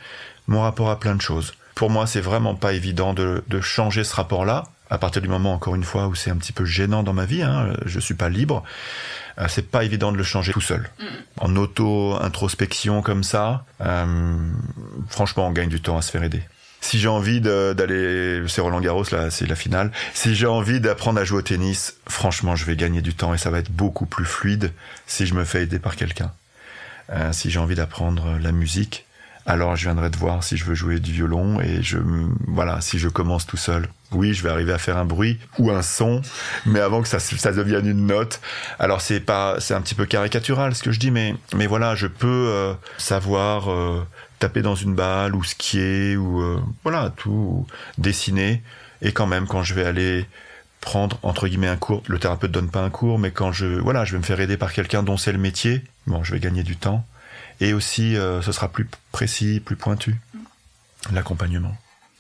[0.48, 1.54] mon rapport à plein de choses.
[1.76, 5.54] Pour moi, c'est vraiment pas évident de, de changer ce rapport-là, à partir du moment,
[5.54, 8.14] encore une fois, où c'est un petit peu gênant dans ma vie, hein, je suis
[8.14, 8.64] pas libre.
[9.40, 10.90] Euh, c'est pas évident de le changer tout seul.
[11.00, 11.06] Mm.
[11.40, 14.36] En auto-introspection comme ça, euh,
[15.08, 16.44] franchement, on gagne du temps à se faire aider.
[16.82, 19.92] Si j'ai envie d'aller, c'est Roland Garros là, c'est la finale.
[20.14, 23.38] Si j'ai envie d'apprendre à jouer au tennis, franchement, je vais gagner du temps et
[23.38, 24.74] ça va être beaucoup plus fluide
[25.06, 26.32] si je me fais aider par quelqu'un.
[27.12, 29.06] Euh, si j'ai envie d'apprendre la musique,
[29.46, 31.98] alors je viendrai te voir si je veux jouer du violon et je
[32.48, 33.88] voilà si je commence tout seul.
[34.12, 36.22] Oui je vais arriver à faire un bruit ou un son
[36.66, 38.40] mais avant que ça ça devienne une note.
[38.78, 41.96] Alors c'est pas c'est un petit peu caricatural ce que je dis mais mais voilà
[41.96, 44.06] je peux euh, savoir euh,
[44.40, 47.66] taper dans une balle ou skier ou euh, voilà tout
[47.98, 48.62] dessiner.
[49.02, 50.28] Et quand même quand je vais aller
[50.82, 54.06] prendre entre guillemets un cours le thérapeute donne pas un cours mais quand je voilà
[54.06, 56.64] je vais me faire aider par quelqu'un dont c'est le métier bon je vais gagner
[56.64, 57.06] du temps
[57.62, 60.16] et aussi euh, ce sera plus précis, plus pointu,
[61.14, 61.74] l'accompagnement.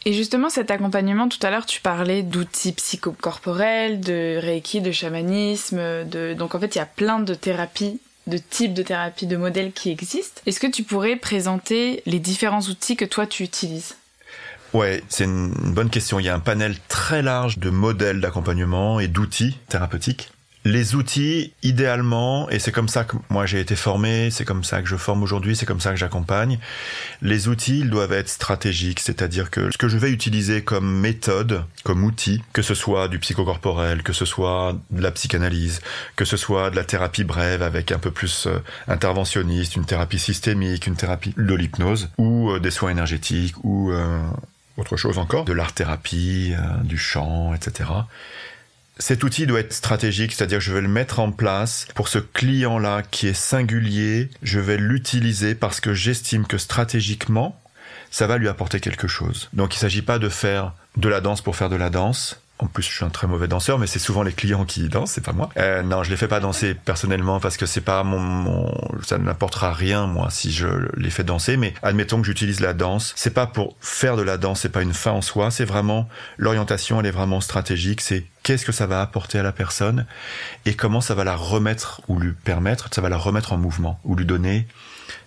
[0.06, 6.06] Et justement, cet accompagnement, tout à l'heure, tu parlais d'outils psychocorporels, de reiki, de chamanisme,
[6.06, 6.34] de...
[6.34, 9.72] donc en fait, il y a plein de thérapies, de types de thérapies, de modèles
[9.74, 10.42] qui existent.
[10.46, 13.96] Est-ce que tu pourrais présenter les différents outils que toi tu utilises?
[14.74, 16.20] Ouais, c'est une bonne question.
[16.20, 20.32] Il y a un panel très large de modèles d'accompagnement et d'outils thérapeutiques.
[20.64, 24.84] Les outils, idéalement, et c'est comme ça que moi j'ai été formé, c'est comme ça
[24.84, 26.60] que je forme aujourd'hui, c'est comme ça que j'accompagne,
[27.24, 31.64] les outils, ils doivent être stratégiques, c'est-à-dire que ce que je vais utiliser comme méthode,
[31.84, 35.82] comme outil, que ce soit du psychocorporel, que ce soit de la psychanalyse,
[36.16, 40.20] que ce soit de la thérapie brève avec un peu plus euh, interventionniste, une thérapie
[40.20, 44.20] systémique, une thérapie de l'hypnose, ou euh, des soins énergétiques, ou euh,
[44.78, 47.90] autre chose encore, de l'art-thérapie, du chant, etc
[49.02, 53.02] cet outil doit être stratégique, c'est-à-dire je vais le mettre en place pour ce client-là
[53.02, 57.60] qui est singulier, je vais l'utiliser parce que j'estime que stratégiquement,
[58.12, 59.50] ça va lui apporter quelque chose.
[59.54, 62.40] Donc il ne s'agit pas de faire de la danse pour faire de la danse,
[62.60, 65.14] En plus, je suis un très mauvais danseur, mais c'est souvent les clients qui dansent,
[65.14, 65.50] c'est pas moi.
[65.58, 69.18] Euh, non, je les fais pas danser personnellement parce que c'est pas mon, mon ça
[69.18, 71.58] n'apportera rien moi si je les fais danser.
[71.58, 74.84] Mais admettons que j'utilise la danse, c'est pas pour faire de la danse, c'est pas
[74.84, 78.00] une fin en soi, c'est vraiment l'orientation, elle est vraiment stratégique.
[78.00, 80.06] C'est qu'est-ce que ça va apporter à la personne
[80.66, 84.00] et comment ça va la remettre ou lui permettre, ça va la remettre en mouvement
[84.04, 84.68] ou lui donner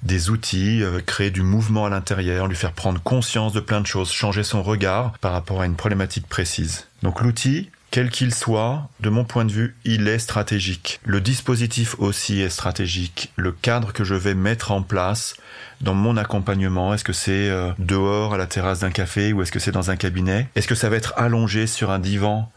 [0.03, 3.87] des outils, euh, créer du mouvement à l'intérieur, lui faire prendre conscience de plein de
[3.87, 6.87] choses, changer son regard par rapport à une problématique précise.
[7.03, 11.01] Donc l'outil, quel qu'il soit, de mon point de vue, il est stratégique.
[11.05, 13.33] Le dispositif aussi est stratégique.
[13.37, 15.37] Le cadre que je vais mettre en place
[15.81, 19.53] dans mon accompagnement, est-ce que c'est euh, dehors à la terrasse d'un café ou est-ce
[19.53, 22.51] que c'est dans un cabinet Est-ce que ça va être allongé sur un divan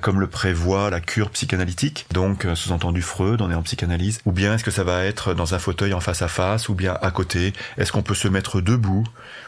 [0.00, 4.32] comme le prévoit la cure psychanalytique, donc euh, sous-entendu Freud, on est en psychanalyse, ou
[4.32, 6.98] bien est-ce que ça va être dans un fauteuil en face à face, ou bien
[7.00, 9.04] à côté, est-ce qu'on peut se mettre debout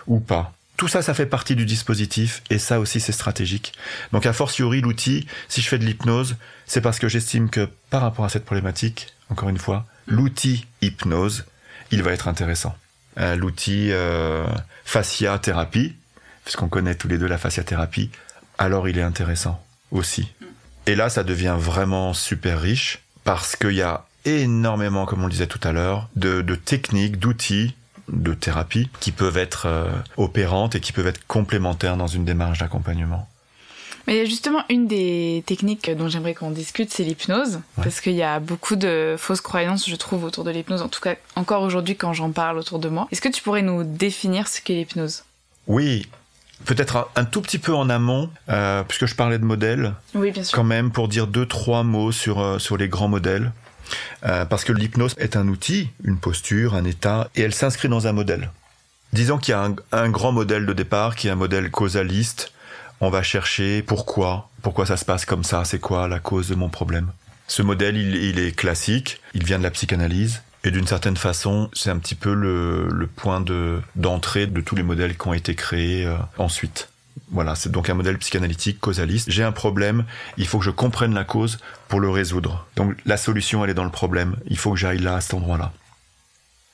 [0.07, 0.53] ou pas?
[0.77, 3.73] Tout ça, ça fait partie du dispositif et ça aussi, c'est stratégique.
[4.13, 8.01] Donc, a fortiori, l'outil, si je fais de l'hypnose, c'est parce que j'estime que par
[8.01, 11.45] rapport à cette problématique, encore une fois, l'outil hypnose,
[11.91, 12.75] il va être intéressant.
[13.19, 13.93] Euh, l'outil
[14.85, 15.95] fascia thérapie,
[16.45, 18.11] puisqu'on connaît tous les deux la fascia thérapie,
[18.57, 20.33] alors il est intéressant aussi.
[20.87, 25.33] Et là, ça devient vraiment super riche parce qu'il y a énormément, comme on le
[25.33, 27.75] disait tout à l'heure, de, techniques, d'outils,
[28.09, 32.59] de thérapie qui peuvent être euh, opérantes et qui peuvent être complémentaires dans une démarche
[32.59, 33.29] d'accompagnement.
[34.07, 37.61] Mais justement, une des techniques dont j'aimerais qu'on discute, c'est l'hypnose.
[37.77, 40.83] Parce qu'il y a beaucoup de fausses croyances, je trouve, autour de l'hypnose.
[40.83, 43.07] En tout cas, encore aujourd'hui, quand j'en parle autour de moi.
[43.13, 45.23] Est-ce que tu pourrais nous définir ce qu'est l'hypnose?
[45.67, 46.09] Oui,
[46.65, 50.43] peut-être un, tout petit peu en amont, euh, puisque je parlais de modèles, oui, bien
[50.43, 50.57] sûr.
[50.57, 53.53] quand même pour dire deux trois mots sur euh, sur les grands modèles,
[54.25, 58.07] euh, parce que l'hypnose est un outil, une posture, un état, et elle s'inscrit dans
[58.07, 58.51] un modèle.
[59.13, 62.53] Disons qu'il y a un, grand modèle de départ, qui est un modèle causaliste.
[63.01, 66.55] On va chercher pourquoi, pourquoi ça se passe comme ça, c'est quoi la cause de
[66.55, 67.11] mon problème.
[67.49, 71.91] Ce modèle, il est classique, il vient de la psychanalyse, et d'une certaine façon, c'est
[71.91, 76.05] un petit peu le, point de d'entrée de tous les modèles qui ont été créés
[76.05, 76.89] euh, ensuite.
[77.31, 79.31] Voilà, c'est donc un modèle psychanalytique causaliste.
[79.31, 80.05] J'ai un problème,
[80.37, 82.67] il faut que je comprenne la cause pour le résoudre.
[82.77, 84.37] Donc la solution, elle est dans le problème.
[84.47, 85.73] Il faut que j'aille là, à cet endroit-là.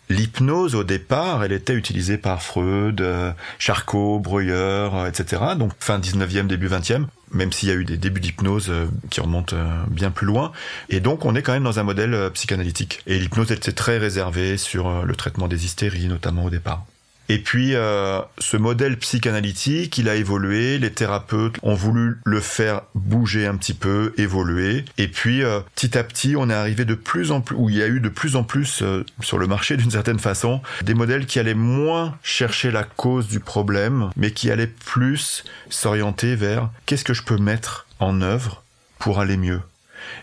[0.08, 5.42] L'hypnose, au départ, elle était utilisée par Freud, euh, Charcot, Breuer, euh, etc.
[5.58, 9.20] Donc fin 19e, début 20e, même s'il y a eu des débuts d'hypnose euh, qui
[9.20, 9.56] remontent
[9.88, 10.52] bien plus loin.
[10.88, 13.00] Et donc on est quand même dans un modèle psychanalytique.
[13.06, 16.84] Et l'hypnose, elle était très réservée sur le traitement des hystéries, notamment au départ.
[17.28, 20.78] Et puis, euh, ce modèle psychanalytique, il a évolué.
[20.78, 24.84] Les thérapeutes ont voulu le faire bouger un petit peu, évoluer.
[24.98, 27.76] Et puis, euh, petit à petit, on est arrivé de plus en plus, où il
[27.76, 30.94] y a eu de plus en plus euh, sur le marché, d'une certaine façon, des
[30.94, 36.70] modèles qui allaient moins chercher la cause du problème, mais qui allaient plus s'orienter vers
[36.86, 38.62] qu'est-ce que je peux mettre en œuvre
[38.98, 39.60] pour aller mieux.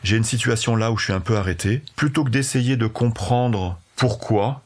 [0.04, 1.82] J'ai une situation là où je suis un peu arrêté.
[1.96, 4.63] Plutôt que d'essayer de comprendre pourquoi,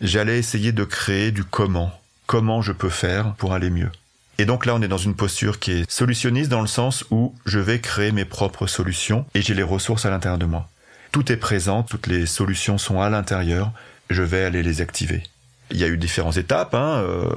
[0.00, 1.92] j'allais essayer de créer du comment.
[2.26, 3.90] Comment je peux faire pour aller mieux.
[4.38, 7.34] Et donc là, on est dans une posture qui est solutionniste dans le sens où
[7.44, 10.68] je vais créer mes propres solutions et j'ai les ressources à l'intérieur de moi.
[11.10, 13.72] Tout est présent, toutes les solutions sont à l'intérieur,
[14.10, 15.24] je vais aller les activer.
[15.70, 17.28] Il y a eu différentes étapes, hein, euh,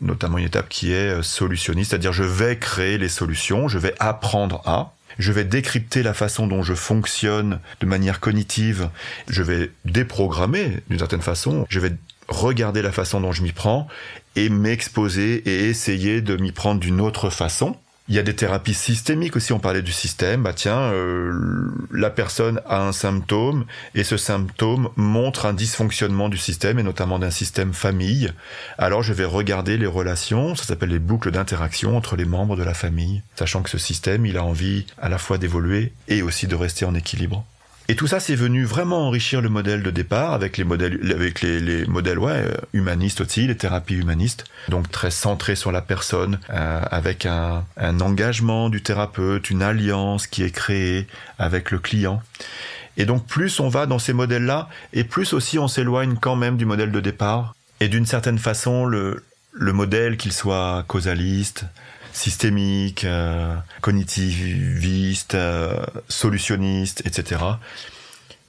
[0.00, 4.62] notamment une étape qui est solutionniste, c'est-à-dire je vais créer les solutions, je vais apprendre
[4.64, 8.90] à, je vais décrypter la façon dont je fonctionne de manière cognitive,
[9.28, 11.92] je vais déprogrammer d'une certaine façon, je vais
[12.28, 13.86] regarder la façon dont je m'y prends
[14.36, 17.76] et m'exposer et essayer de m'y prendre d'une autre façon.
[18.06, 22.10] Il y a des thérapies systémiques aussi, on parlait du système, bah tiens, euh, la
[22.10, 23.64] personne a un symptôme
[23.94, 28.30] et ce symptôme montre un dysfonctionnement du système et notamment d'un système famille.
[28.76, 32.62] Alors je vais regarder les relations, ça s'appelle les boucles d'interaction entre les membres de
[32.62, 36.46] la famille, sachant que ce système, il a envie à la fois d'évoluer et aussi
[36.46, 37.46] de rester en équilibre.
[37.88, 41.42] Et tout ça, c'est venu vraiment enrichir le modèle de départ avec les modèles, avec
[41.42, 46.38] les, modèles ouais, euh, humanistes aussi, les thérapies humanistes, donc très centrées sur la personne,
[46.48, 47.64] euh, avec un,
[48.00, 51.06] engagement du thérapeute, une alliance qui est créée
[51.38, 52.22] avec le client.
[52.96, 56.56] Et donc plus on va dans ces modèles-là, et plus aussi on s'éloigne quand même
[56.56, 57.54] du modèle de départ.
[57.80, 61.66] Et d'une certaine façon, le modèle, qu'il soit causaliste,
[62.14, 67.42] systémique, euh, cognitiviste, euh, solutionniste, etc.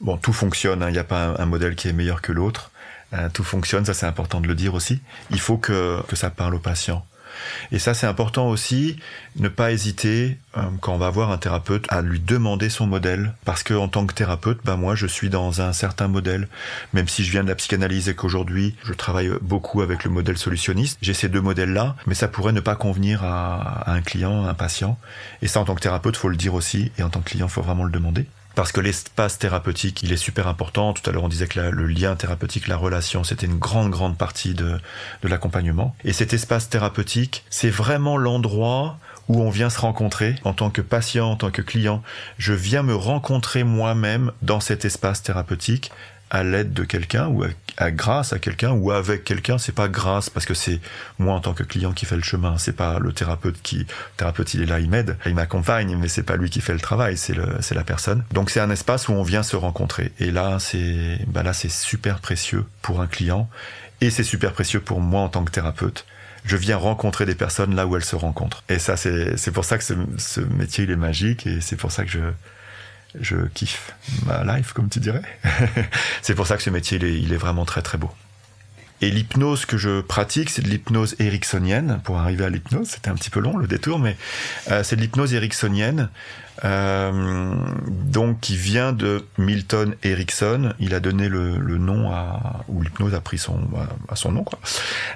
[0.01, 2.71] Bon, tout fonctionne, il hein, n'y a pas un, modèle qui est meilleur que l'autre.
[3.13, 5.01] Euh, tout fonctionne, ça c'est important de le dire aussi.
[5.31, 7.05] Il faut que, que ça parle au patient.
[7.71, 8.97] Et ça, c'est important aussi,
[9.37, 13.33] ne pas hésiter, euh, quand on va voir un thérapeute, à lui demander son modèle.
[13.45, 16.47] Parce que en tant que thérapeute, bah, moi, je suis dans un certain modèle.
[16.93, 20.37] Même si je viens de la psychanalyse et qu'aujourd'hui, je travaille beaucoup avec le modèle
[20.37, 24.49] solutionniste, j'ai ces deux modèles-là, mais ça pourrait ne pas convenir à, un client, à
[24.49, 24.97] un patient.
[25.41, 27.47] Et ça, en tant que thérapeute, faut le dire aussi, et en tant que client,
[27.47, 30.93] faut vraiment le demander parce que l'espace thérapeutique, il est super important.
[30.93, 34.17] Tout à l'heure, on disait que le lien thérapeutique, la relation, c'était une grande, grande
[34.17, 34.79] partie de,
[35.21, 35.95] de l'accompagnement.
[36.03, 40.81] Et cet espace thérapeutique, c'est vraiment l'endroit où on vient se rencontrer en tant que
[40.81, 42.03] patient, en tant que client.
[42.37, 45.91] Je viens me rencontrer moi-même dans cet espace thérapeutique
[46.35, 47.45] à l'aide de quelqu'un ou
[47.77, 49.57] à, grâce à quelqu'un ou avec quelqu'un.
[49.57, 50.81] C'est pas grâce parce que c'est
[51.17, 52.57] moi en tant que client qui fait le chemin.
[52.57, 53.85] C'est pas le thérapeute qui, le
[54.17, 56.81] thérapeute il est là, il m'aide, il m'accompagne, mais c'est pas lui qui fait le
[56.81, 58.23] travail, c'est le, c'est la personne.
[58.31, 60.11] Donc c'est un espace où on vient se rencontrer.
[60.19, 63.49] Et là, c'est, bah là, c'est super précieux pour un client
[64.01, 66.05] et c'est super précieux pour moi en tant que thérapeute
[66.43, 68.63] je viens rencontrer des personnes là où elles se rencontrent.
[68.69, 71.91] Et ça, c'est, pour ça que ce, ce métier, il est magique et c'est pour
[71.91, 72.19] ça que je,
[73.21, 73.93] je kiffe
[74.25, 75.21] ma life, comme tu dirais.
[76.21, 78.11] c'est pour ça que ce métier, il est, vraiment très très beau.
[79.01, 81.99] Et l'hypnose que je pratique, c'est de l'hypnose ericksonienne.
[82.03, 84.15] Pour arriver à l'hypnose, c'était un petit peu long le détour, mais
[84.71, 86.09] euh, c'est de l'hypnose ericksonienne,
[86.63, 87.55] euh,
[87.89, 90.73] donc qui vient de Milton Erickson.
[90.79, 93.67] Il a donné le, nom à, ou l'hypnose a pris son
[94.07, 94.45] à son nom.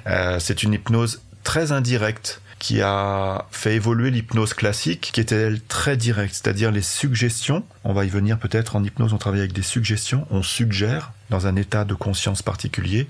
[0.06, 5.62] Euh, c'est une hypnose très indirecte qui a fait évoluer l'hypnose classique, qui était elle
[5.62, 7.64] très directe, c'est-à-dire les suggestions.
[7.84, 11.46] On va y venir peut-être en hypnose, on travaille avec des suggestions, on suggère dans
[11.46, 13.08] un état de conscience particulier.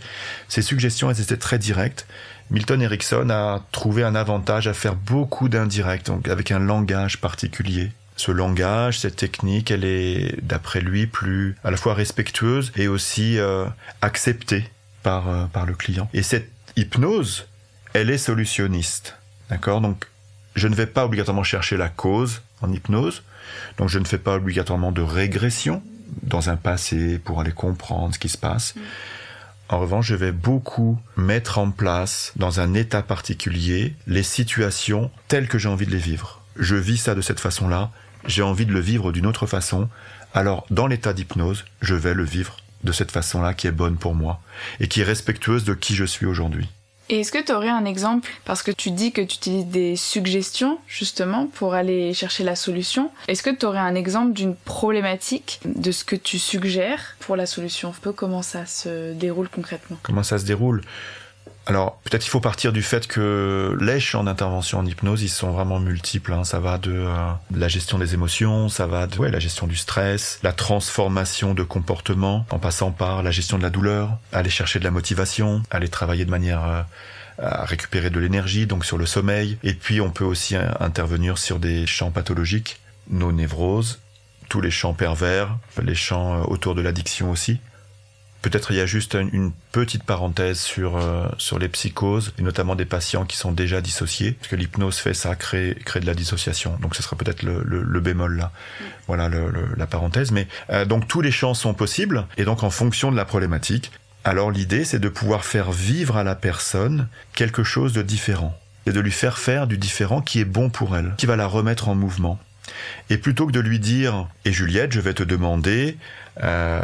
[0.49, 2.07] Ces suggestions, elles étaient très directes.
[2.51, 7.91] Milton Erickson a trouvé un avantage à faire beaucoup d'indirects, donc avec un langage particulier.
[8.17, 13.37] Ce langage, cette technique, elle est, d'après lui, plus à la fois respectueuse et aussi
[13.39, 13.65] euh,
[14.01, 14.71] acceptée
[15.03, 16.09] par, euh, par le client.
[16.15, 17.49] Et cette hypnose,
[17.95, 19.17] elle est solutionniste.
[19.51, 20.07] D'accord Donc,
[20.55, 23.23] je ne vais pas obligatoirement chercher la cause en hypnose.
[23.79, 25.83] Donc, je ne fais pas obligatoirement de régression
[26.23, 28.75] dans un passé pour aller comprendre ce qui se passe.
[28.75, 28.81] Mm.
[29.71, 35.47] En revanche, je vais beaucoup mettre en place, dans un état particulier, les situations telles
[35.47, 36.43] que j'ai envie de les vivre.
[36.57, 37.91] Je vis ça de cette façon-là,
[38.27, 39.89] j'ai envie de le vivre d'une autre façon.
[40.35, 44.15] Alors, dans l'état d'hypnose, je vais le vivre de cette façon-là qui est bonne pour
[44.17, 44.41] moi
[44.81, 46.69] et qui est respectueuse de qui je suis aujourd'hui.
[47.13, 49.97] Et est-ce que tu aurais un exemple Parce que tu dis que tu utilises des
[49.97, 53.11] suggestions justement pour aller chercher la solution.
[53.27, 57.47] Est-ce que tu aurais un exemple d'une problématique de ce que tu suggères pour la
[57.47, 57.89] solution?
[57.89, 60.83] Un peu comment ça se déroule concrètement Comment ça se déroule?
[61.71, 65.53] Alors peut-être il faut partir du fait que les champs d'intervention en hypnose, ils sont
[65.53, 66.33] vraiment multiples.
[66.33, 66.43] Hein.
[66.43, 70.41] Ça va de, euh, la gestion des émotions, ça va de la gestion du stress,
[70.43, 74.85] la transformation de comportement, en passant par la gestion de la douleur, aller chercher de
[74.85, 76.83] la motivation, aller travailler de manière euh,
[77.39, 79.57] à récupérer de l'énergie, donc sur le sommeil.
[79.63, 84.01] Et puis on peut aussi euh, intervenir sur des champs pathologiques, nos névroses,
[84.49, 87.61] tous les champs pervers, les champs autour de l'addiction aussi.
[88.43, 92.75] Peut-être il y a juste une petite parenthèse sur euh, sur les psychoses et notamment
[92.75, 96.15] des patients qui sont déjà dissociés parce que l'hypnose fait ça crée crée de la
[96.15, 96.79] dissociation.
[96.81, 98.51] Donc ce sera peut-être le, le, bémol là.
[99.09, 100.31] Voilà le, la parenthèse.
[100.31, 103.93] Mais euh, donc tous les champs sont possibles et donc en fonction de la problématique
[104.25, 108.93] alors l'idée c'est de pouvoir faire vivre à la personne quelque chose de différent et
[108.93, 111.89] de lui faire faire du différent qui est bon pour elle qui va la remettre
[111.89, 112.39] en mouvement.
[113.11, 115.99] Et plutôt que de lui dire et Juliette je vais te demander
[116.43, 116.81] euh,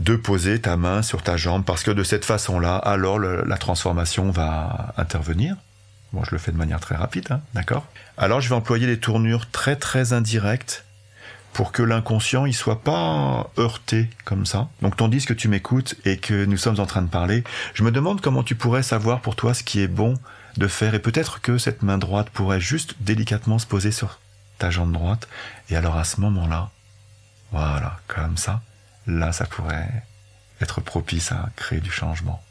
[0.00, 4.30] de poser ta main sur ta jambe parce que de cette façon-là, alors la transformation
[4.30, 5.56] va intervenir.
[6.12, 7.86] Bon, je le fais de manière très rapide, hein, d'accord
[8.16, 10.84] Alors je vais employer des tournures très très indirectes
[11.52, 14.68] pour que l'inconscient il soit pas heurté comme ça.
[14.82, 17.90] Donc tandis que tu m'écoutes et que nous sommes en train de parler, je me
[17.90, 20.18] demande comment tu pourrais savoir pour toi ce qui est bon
[20.58, 24.20] de faire et peut-être que cette main droite pourrait juste délicatement se poser sur
[24.58, 25.28] ta jambe droite
[25.70, 26.70] et alors à ce moment-là,
[27.56, 28.60] voilà, comme ça.
[29.06, 29.88] Là, ça pourrait
[30.60, 32.42] être propice à créer du changement.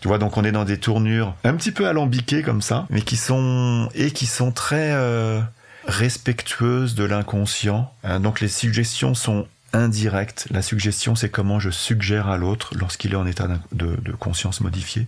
[0.00, 3.02] Tu vois, donc on est dans des tournures un petit peu alambiquées comme ça, mais
[3.02, 5.40] qui sont et qui sont très euh,
[5.84, 7.92] respectueuses de l'inconscient.
[8.04, 10.48] Hein, donc les suggestions sont indirectes.
[10.50, 15.06] La suggestion, c'est comment je suggère à l'autre, lorsqu'il est en état de, conscience modifiée,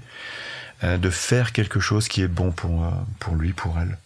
[0.84, 3.96] euh, de faire quelque chose qui est bon pour, euh, pour lui, pour elle.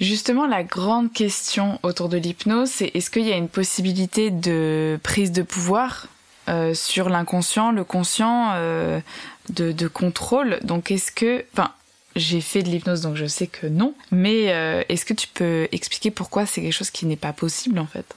[0.00, 4.98] Justement, la grande question autour de l'hypnose, c'est est-ce qu'il y a une possibilité de
[5.02, 6.06] prise de pouvoir
[6.48, 9.00] euh, sur l'inconscient, le conscient, euh,
[9.50, 10.60] de, contrôle?
[10.62, 11.72] Donc, est-ce que, enfin,
[12.14, 13.92] j'ai fait de l'hypnose, donc je sais que non.
[14.12, 17.80] Mais euh, est-ce que tu peux expliquer pourquoi c'est quelque chose qui n'est pas possible
[17.80, 18.14] en fait?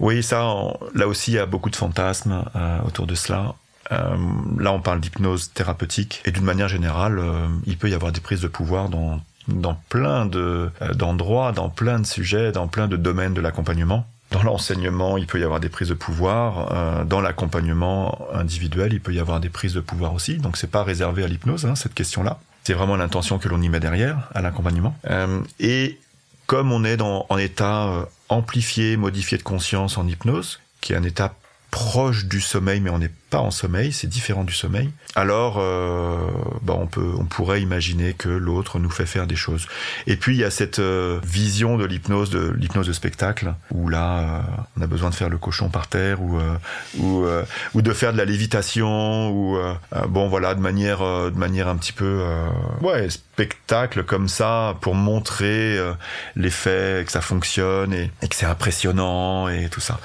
[0.00, 0.54] Oui, ça,
[0.94, 2.44] là aussi, il y a beaucoup de fantasmes
[2.86, 3.56] autour de cela.
[3.90, 7.20] Là, on parle d'hypnose thérapeutique et d'une manière générale,
[7.66, 11.70] il peut y avoir des prises de pouvoir dans dans plein de euh, d'endroits, dans
[11.70, 14.06] plein de sujets, dans plein de domaines de l'accompagnement.
[14.30, 16.72] Dans l'enseignement, il peut y avoir des prises de pouvoir.
[16.72, 20.36] Euh, dans l'accompagnement individuel, il peut y avoir des prises de pouvoir aussi.
[20.36, 22.38] Donc, c'est pas réservé à l'hypnose, hein, cette question-là.
[22.64, 24.94] C'est vraiment l'intention que l'on y met derrière à l'accompagnement.
[25.08, 25.98] Euh, et
[26.46, 31.34] comme on est en état amplifié, modifié de conscience en hypnose, qui est un état
[31.70, 34.90] proche du sommeil, mais on n'est pas en sommeil, c'est différent du sommeil.
[35.14, 36.18] Alors, euh,
[36.62, 39.66] bah on peut, on pourrait imaginer que l'autre nous fait faire des choses.
[40.06, 43.88] Et puis il y a cette euh, vision de l'hypnose, de l'hypnose de spectacle, où
[43.88, 44.40] là, euh,
[44.78, 46.54] on a besoin de faire le cochon par terre, ou euh,
[46.98, 47.26] ou,
[47.74, 49.58] ou de faire de la lévitation, ou
[50.08, 52.24] bon voilà, de manière, de manière un petit peu,
[52.80, 55.78] ouais, spectacle comme ça pour montrer
[56.34, 60.00] l'effet, que ça fonctionne et, et que c'est impressionnant et tout ça.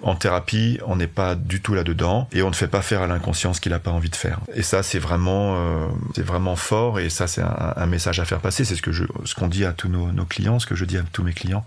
[0.00, 3.08] En thérapie, on n'est pas du tout là-dedans et on ne fait pas faire à
[3.08, 4.38] l'inconscient ce qu'il n'a pas envie de faire.
[4.54, 8.40] Et ça, c'est vraiment, euh, c'est vraiment fort et ça, c'est un, message à faire
[8.40, 8.64] passer.
[8.64, 10.84] C'est ce que je, ce qu'on dit à tous nos, nos, clients, ce que je
[10.84, 11.64] dis à tous mes clients.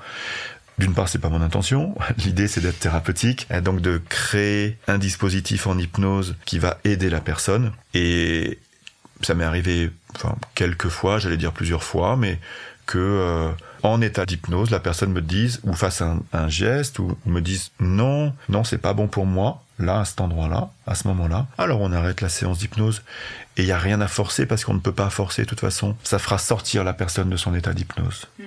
[0.78, 1.94] D'une part, c'est pas mon intention.
[2.18, 7.10] L'idée, c'est d'être thérapeutique, et donc de créer un dispositif en hypnose qui va aider
[7.10, 7.74] la personne.
[7.94, 8.60] Et
[9.22, 12.40] ça m'est arrivé, enfin, quelques fois, j'allais dire plusieurs fois, mais
[12.86, 13.50] que euh,
[13.84, 17.72] en état d'hypnose, la personne me dise ou fasse un, un geste ou me dise
[17.80, 21.48] non, non, c'est pas bon pour moi, là, à cet endroit-là, à ce moment-là.
[21.58, 23.02] Alors on arrête la séance d'hypnose
[23.58, 25.60] et il n'y a rien à forcer parce qu'on ne peut pas forcer de toute
[25.60, 25.96] façon.
[26.04, 28.28] Ça fera sortir la personne de son état d'hypnose.
[28.40, 28.44] Mm.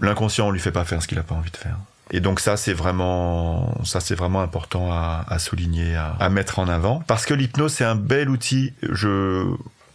[0.00, 1.76] L'inconscient, on lui fait pas faire ce qu'il a pas envie de faire.
[2.12, 6.60] Et donc ça c'est vraiment ça c'est vraiment important à, à souligner, à, à, mettre
[6.60, 8.72] en avant parce que l'hypnose c'est un bel outil.
[8.82, 9.44] Je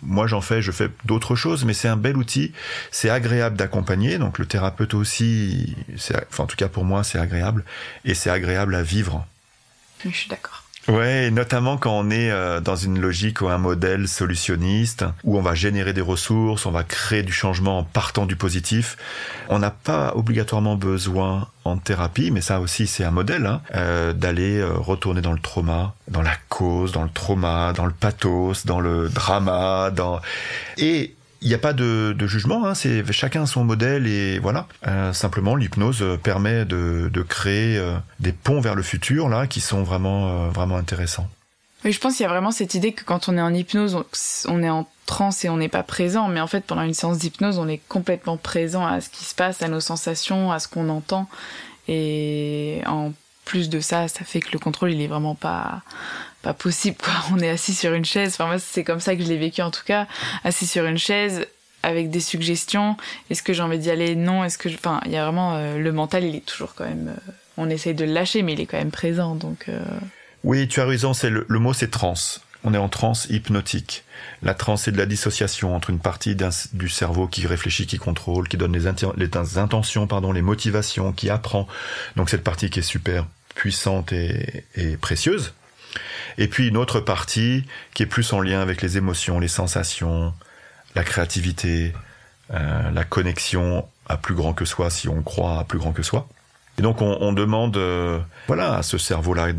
[0.04, 2.54] moi j'en fais, je fais d'autres choses, mais c'est un bel outil.
[2.92, 7.64] C'est agréable d'accompagner, donc le thérapeute aussi, enfin en tout cas pour moi c'est agréable
[8.06, 9.26] et c'est agréable à vivre.
[10.04, 10.61] Je suis d'accord.
[10.88, 15.42] Ouais, notamment quand on est euh, dans une logique ou un modèle solutionniste, où on
[15.42, 18.98] va générer des ressources, on va créer du changement en partant du positif.
[19.50, 24.12] On n'a pas obligatoirement besoin en thérapie, mais ça aussi c'est un modèle, hein, euh,
[24.14, 28.66] d'aller euh, retourner dans le trauma, dans la cause, dans le trauma, dans le pathos,
[28.66, 30.20] dans le drama, dans
[30.78, 34.68] et il n'y a pas de, jugement, hein, c'est chacun son modèle et voilà.
[34.88, 39.84] Euh, simplement, l'hypnose permet de, créer euh, des ponts vers le futur là qui sont
[39.84, 41.28] vraiment euh, vraiment intéressants.
[41.84, 43.96] Oui, je pense qu'il y a vraiment cette idée que quand on est en hypnose,
[43.96, 44.06] on,
[44.50, 47.18] on est en transe et on n'est pas présent, mais en fait pendant une séance
[47.18, 50.68] d'hypnose, on est complètement présent à ce qui se passe, à nos sensations, à ce
[50.68, 51.28] qu'on entend,
[51.88, 53.14] et en
[53.46, 55.82] plus de ça, ça fait que le contrôle il est vraiment pas
[56.42, 57.14] pas possible quoi.
[57.34, 58.34] On est assis sur une chaise.
[58.34, 60.08] Enfin moi c'est comme ça que je l'ai vécu en tout cas,
[60.44, 61.48] assis sur une chaise
[61.84, 62.98] avec des suggestions.
[63.30, 64.16] Est-ce que j'ai envie d'y aller?
[64.16, 64.44] Non.
[64.44, 64.76] Est-ce que je...
[64.76, 67.10] enfin il y a vraiment euh, le mental il est toujours quand même.
[67.10, 69.66] Euh, on essaye de le lâcher mais il est quand même présent donc.
[69.70, 69.84] Euh...
[70.44, 72.42] Oui tu as raison c'est le, mot c'est transe.
[72.64, 74.04] On est en transe hypnotique.
[74.44, 76.36] La transe, c'est de la dissociation entre une partie
[76.74, 78.86] du cerveau qui réfléchit, qui contrôle, qui donne les,
[79.58, 81.68] intentions, pardon, les motivations, qui apprend.
[82.18, 83.26] Donc cette partie qui est super
[83.56, 84.64] puissante et
[85.02, 85.56] précieuse,
[86.38, 90.34] et puis une autre partie qui est plus en lien avec les émotions, les sensations,
[90.96, 91.94] la créativité,
[92.54, 96.04] euh, la connexion à plus grand que soi, si on croit à plus grand que
[96.04, 96.28] soi.
[96.78, 98.18] Et donc on, demande, euh,
[98.48, 99.50] voilà, à ce cerveau-là,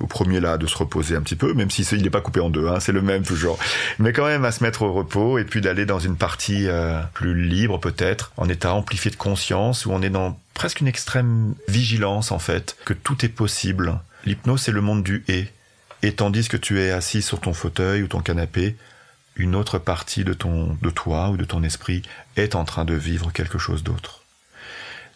[0.00, 2.50] au premier là, de se reposer un petit peu, même si n'est pas coupé en
[2.50, 3.58] deux, hein, c'est le même toujours,
[3.98, 7.00] mais quand même à se mettre au repos et puis d'aller dans une partie euh,
[7.14, 11.54] plus libre peut-être, en état amplifié de conscience où on est dans presque une extrême
[11.68, 14.00] vigilance en fait, que tout est possible.
[14.24, 15.46] L'hypnose c'est le monde du et.
[16.02, 18.76] Et tandis que tu es assis sur ton fauteuil ou ton canapé,
[19.36, 22.02] une autre partie de toi ou de ton esprit
[22.36, 24.22] est en train de vivre quelque chose d'autre.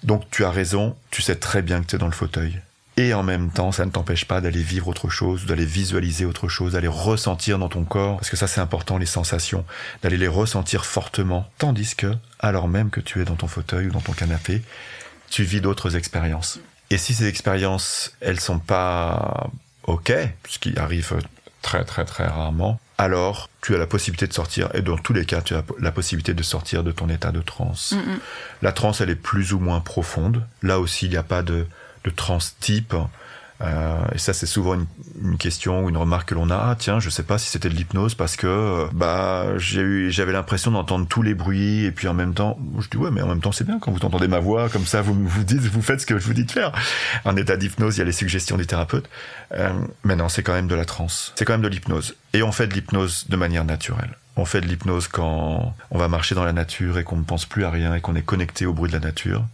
[0.03, 2.61] Donc tu as raison, tu sais très bien que tu es dans le fauteuil.
[2.97, 6.49] Et en même temps, ça ne t'empêche pas d'aller vivre autre chose, d'aller visualiser autre
[6.49, 9.64] chose, d'aller ressentir dans ton corps, parce que ça c'est important, les sensations,
[10.03, 13.91] d'aller les ressentir fortement, tandis que, alors même que tu es dans ton fauteuil ou
[13.91, 14.62] dans ton canapé,
[15.31, 16.61] tu vis d'autres expériences.
[16.91, 19.51] Et si ces expériences, elles sont pas
[19.85, 20.12] ok,
[20.49, 21.14] ce qui arrive
[21.62, 25.24] très très très rarement, alors tu as la possibilité de sortir, et dans tous les
[25.24, 27.93] cas, tu as la possibilité de sortir de ton état de transe.
[27.93, 28.18] Mm -hmm.
[28.62, 30.45] La transe, elle est plus ou moins profonde.
[30.62, 31.66] Là aussi, il n'y a pas de,
[32.05, 32.95] de transe type.
[33.62, 34.86] Euh, et ça, c'est souvent une,
[35.22, 36.56] une, question ou une remarque que l'on a.
[36.56, 40.32] Ah, tiens, je sais pas si c'était de l'hypnose parce que bah j'ai eu, j'avais
[40.32, 43.28] l'impression d'entendre tous les bruits et puis en même temps, je dis ouais, mais en
[43.28, 45.82] même temps c'est bien quand vous entendez ma voix comme ça, vous vous dites, vous
[45.82, 46.72] faites ce que je vous dis de faire.
[47.24, 49.08] En état d'hypnose, il y a les suggestions des thérapeutes.
[49.52, 49.72] Euh,
[50.04, 51.32] mais non, c'est quand même de la transe.
[51.36, 52.16] C'est quand même de l'hypnose.
[52.32, 54.16] Et on fait de l'hypnose de manière naturelle.
[54.36, 57.44] On fait de l'hypnose quand on va marcher dans la nature et qu'on ne pense
[57.44, 59.44] plus à rien et qu'on est connecté au bruit de la nature.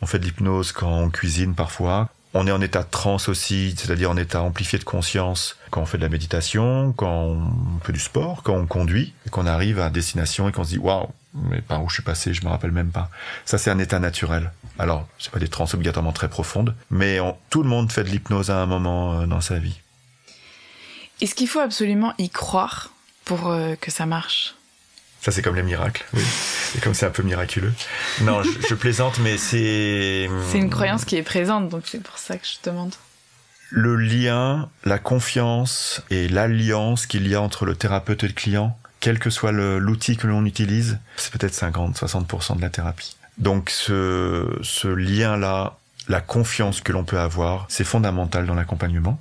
[0.00, 2.08] On fait de l'hypnose quand on cuisine parfois.
[2.40, 5.86] On est en état de transe aussi, c'est-à-dire en état amplifié de conscience quand on
[5.86, 9.80] fait de la méditation, quand on fait du sport, quand on conduit, et qu'on arrive
[9.80, 12.48] à destination et qu'on se dit waouh, mais par où je suis passé, je me
[12.48, 13.10] rappelle même pas.
[13.44, 14.52] Ça, c'est un état naturel.
[14.78, 17.18] Alors, c'est pas des trans obligatoirement très profondes, mais
[17.50, 19.80] tout le monde fait de l'hypnose à un moment euh, dans sa vie.
[21.20, 22.92] Est-ce qu'il faut absolument y croire
[23.24, 24.54] pour euh, que ça marche?
[25.20, 26.22] Ça, c'est comme les miracles, oui.
[26.76, 27.72] Et comme c'est un peu miraculeux.
[28.22, 30.28] Non, je, plaisante, mais c'est.
[30.50, 32.94] C'est une croyance qui est présente, donc c'est pour ça que je te demande.
[33.70, 38.78] Le lien, la confiance et l'alliance qu'il y a entre le thérapeute et le client,
[39.00, 43.16] quel que soit l'outil que l'on utilise, c'est peut-être 50-60% de la thérapie.
[43.36, 45.76] Donc ce, ce lien-là,
[46.08, 49.20] la confiance que l'on peut avoir, c'est fondamental dans l'accompagnement.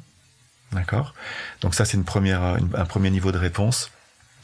[0.71, 1.13] D'accord?
[1.61, 3.91] Donc ça, c'est une première, un premier niveau de réponse.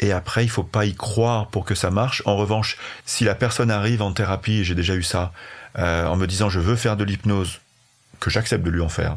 [0.04, 2.22] Et après, il faut pas y croire pour que ça marche.
[2.26, 2.76] En revanche,
[3.06, 5.32] si la personne arrive en thérapie, et j'ai déjà eu ça,
[5.80, 7.62] euh, en me disant je veux faire de l'hypnose,
[8.20, 9.16] que j'accepte de lui en faire,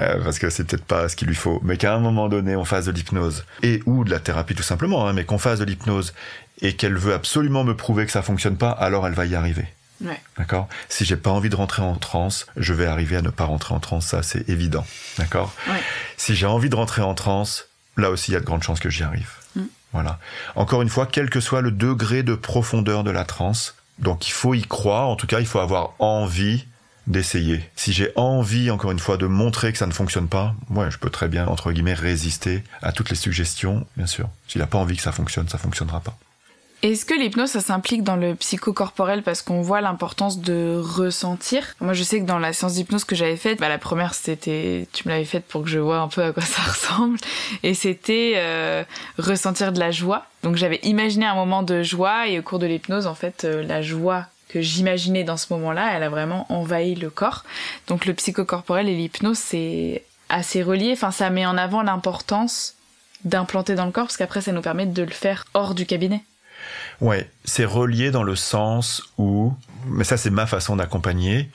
[0.00, 2.56] euh, parce que c'est peut-être pas ce qu'il lui faut, mais qu'à un moment donné
[2.56, 5.60] on fasse de l'hypnose et ou de la thérapie tout simplement, hein, mais qu'on fasse
[5.60, 6.14] de l'hypnose
[6.62, 9.66] et qu'elle veut absolument me prouver que ça fonctionne pas, alors elle va y arriver.
[10.04, 10.20] Ouais.
[10.36, 10.68] D'accord?
[10.88, 13.72] Si j'ai pas envie de rentrer en transe, je vais arriver à ne pas rentrer
[13.72, 14.84] en transe, ça c'est évident.
[15.16, 15.54] D'accord?
[15.68, 15.80] Ouais.
[16.16, 18.80] Si j'ai envie de rentrer en transe, là aussi il y a de grandes chances
[18.80, 19.30] que j'y arrive.
[19.94, 20.18] Voilà.
[20.56, 24.32] Encore une fois, quel que soit le degré de profondeur de la transe, donc il
[24.32, 26.66] faut y croire, en tout cas il faut avoir envie
[27.06, 27.70] d'essayer.
[27.76, 30.98] Si j'ai envie, encore une fois, de montrer que ça ne fonctionne pas, ouais, je
[30.98, 34.28] peux très bien, entre guillemets, résister à toutes les suggestions, bien sûr.
[34.48, 36.16] S'il n'a pas envie que ça fonctionne, ça fonctionnera pas.
[36.84, 41.74] Est-ce que l'hypnose, ça s'implique dans le psychocorporel parce qu'on voit l'importance de ressentir?
[41.80, 44.86] Moi, je sais que dans la séance d'hypnose que j'avais faite, bah, la première, c'était,
[44.92, 47.18] tu me l'avais faite pour que je vois un peu à quoi ça ressemble,
[47.62, 48.84] et c'était euh,
[49.16, 50.26] ressentir de la joie.
[50.42, 53.62] Donc, j'avais imaginé un moment de joie, et au cours de l'hypnose, en fait, euh,
[53.62, 57.44] la joie que j'imaginais dans ce moment-là, elle a vraiment envahi le corps.
[57.86, 60.92] Donc le psychocorporel et l'hypnose, c'est assez relié.
[60.92, 62.74] Enfin, ça met en avant l'importance
[63.24, 66.22] d'implanter dans le corps, parce qu'après, ça nous permet de le faire hors du cabinet.
[67.00, 69.52] Ouais, c'est relié dans le sens où,
[69.86, 71.50] mais ça c'est ma façon d'accompagner,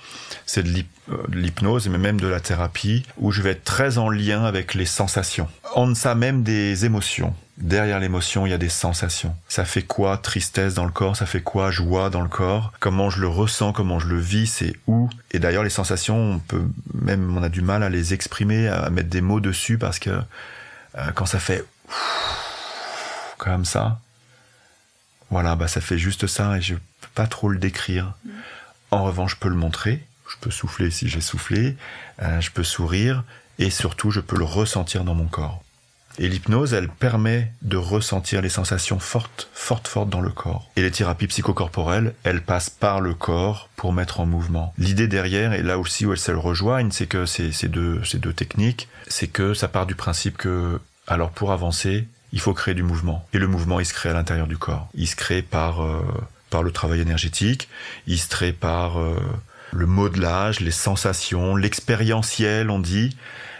[0.46, 4.10] c'est de euh, l'hypnose, mais même de la thérapie, où je vais être très en
[4.10, 5.48] lien avec les sensations.
[5.76, 7.34] En deçà même des émotions.
[7.58, 9.36] Derrière l'émotion, il y a des sensations.
[9.50, 11.18] Ça fait quoi tristesse dans le corps?
[11.18, 12.72] Ça fait quoi joie dans le corps?
[12.80, 13.74] Comment je le ressens?
[13.74, 14.48] Comment je le vis?
[14.48, 15.10] C'est où?
[15.32, 16.64] Et d'ailleurs, les sensations, on peut
[16.94, 20.10] même, on a du mal à les exprimer, à mettre des mots dessus parce que
[20.10, 21.66] euh, quand ça fait
[23.38, 24.00] comme ça,
[25.30, 28.13] voilà, bah ça fait juste ça et je peux pas trop le décrire.
[28.25, 28.30] Mm.
[28.91, 30.03] En revanche, je peux le montrer.
[30.27, 31.75] Je peux souffler si j'ai soufflé.
[32.21, 33.23] Euh, je peux sourire
[33.57, 35.61] et surtout, je peux le ressentir dans mon corps.
[36.17, 40.69] Et l'hypnose, elle permet de ressentir les sensations fortes, fortes, fortes dans le corps.
[40.75, 44.73] Et les thérapies psychocorporelles, elles passent par le corps pour mettre en mouvement.
[44.77, 48.17] L'idée derrière, et là aussi où elles se rejoignent, c'est que ces, ces, deux, ces
[48.17, 52.73] deux techniques, c'est que ça part du principe que, alors pour avancer, il faut créer
[52.73, 53.25] du mouvement.
[53.34, 54.89] Et le mouvement, il se crée à l'intérieur du corps.
[54.93, 56.01] Il se crée par, euh,
[56.49, 57.69] par le travail énergétique,
[58.07, 59.19] il se crée par euh,
[59.71, 63.15] le modelage, les sensations, l'expérientiel, on dit.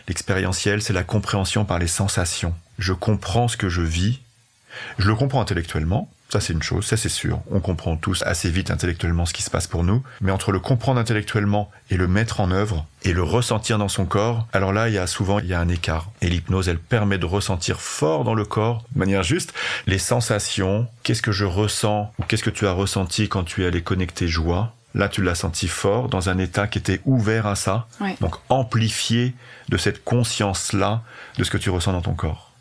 [0.08, 2.56] L'expérientiel, c'est la compréhension par les sensations.
[2.80, 4.20] Je comprends ce que je vis.
[4.98, 6.10] Je le comprends intellectuellement.
[6.32, 7.42] Ça, c'est une chose, ça, c'est sûr.
[7.50, 10.04] On comprend tous assez vite intellectuellement ce qui se passe pour nous.
[10.22, 14.06] Mais entre le comprendre intellectuellement et le mettre en œuvre et le ressentir dans son
[14.06, 16.12] corps, alors là, il y a souvent, il y a un écart.
[16.22, 19.54] Et l'hypnose, elle permet de ressentir fort dans le corps, de manière juste,
[19.88, 20.88] les sensations.
[21.02, 24.28] Qu'est-ce que je ressens ou qu'est-ce que tu as ressenti quand tu es allé connecter
[24.28, 24.76] joie?
[24.94, 27.88] Là, tu l'as senti fort, dans un état qui était ouvert à ça.
[28.22, 29.34] Donc, amplifié
[29.70, 31.02] de cette conscience-là,
[31.38, 32.54] de ce que tu ressens dans ton corps.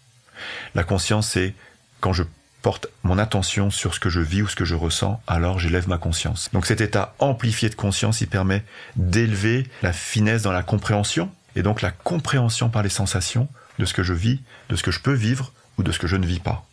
[0.74, 1.54] La conscience, c'est
[2.00, 2.22] quand je
[2.62, 5.88] porte mon attention sur ce que je vis ou ce que je ressens, alors j'élève
[5.88, 6.48] ma conscience.
[6.52, 8.64] Donc cet état amplifié de conscience, il permet
[8.96, 13.48] d'élever la finesse dans la compréhension, et donc la compréhension par les sensations
[13.78, 16.06] de ce que je vis, de ce que je peux vivre ou de ce que
[16.06, 16.64] je ne vis pas.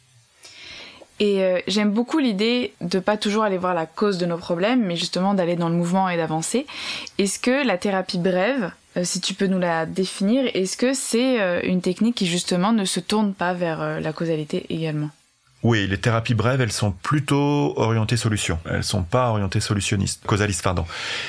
[1.20, 4.86] Et euh, j'aime beaucoup l'idée de pas toujours aller voir la cause de nos problèmes,
[4.86, 6.66] mais justement d'aller dans le mouvement et d'avancer.
[7.18, 11.42] Est-ce que la thérapie brève, euh, si tu peux nous la définir, est-ce que c'est
[11.42, 15.10] euh, une technique qui justement ne se tourne pas vers la causalité également?
[15.66, 18.60] Oui, les thérapies brèves, elles sont plutôt orientées solution.
[18.70, 20.86] Elles sont pas orientées solutionnistes, causalistes, pardon.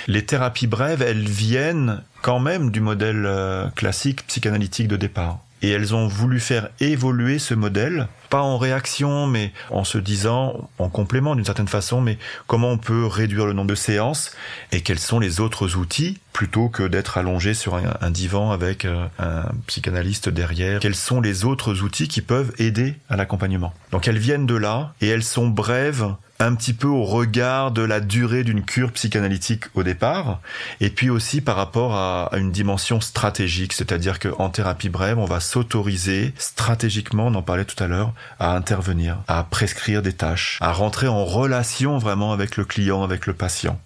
[0.09, 3.27] Les thérapies brèves, elles viennent quand même du modèle
[3.75, 5.39] classique psychanalytique de départ.
[5.63, 10.69] Et elles ont voulu faire évoluer ce modèle, pas en réaction, mais en se disant,
[10.79, 14.33] en complément d'une certaine façon, mais comment on peut réduire le nombre de séances
[14.73, 19.07] et quels sont les autres outils plutôt que d'être allongé sur un, divan avec euh,
[19.19, 20.81] un psychanalyste derrière.
[20.81, 23.73] Quels sont les autres outils qui peuvent aider à l'accompagnement?
[23.91, 27.83] Donc elles viennent de là et elles sont brèves un petit peu au regard de
[27.83, 30.41] la durée d'une cure psychanalytique au départ,
[30.81, 35.41] et puis aussi par rapport à, une dimension stratégique, c'est-à-dire qu'en thérapie brève, on va
[35.41, 40.73] s'autoriser stratégiquement, on en parlait tout à l'heure, à intervenir, à prescrire des tâches, à
[40.73, 43.79] rentrer en relation vraiment avec le client, avec le patient.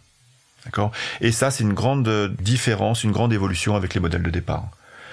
[0.64, 0.92] D'accord?
[1.20, 4.68] Et ça, c'est une grande différence, une grande évolution avec les modèles de départ.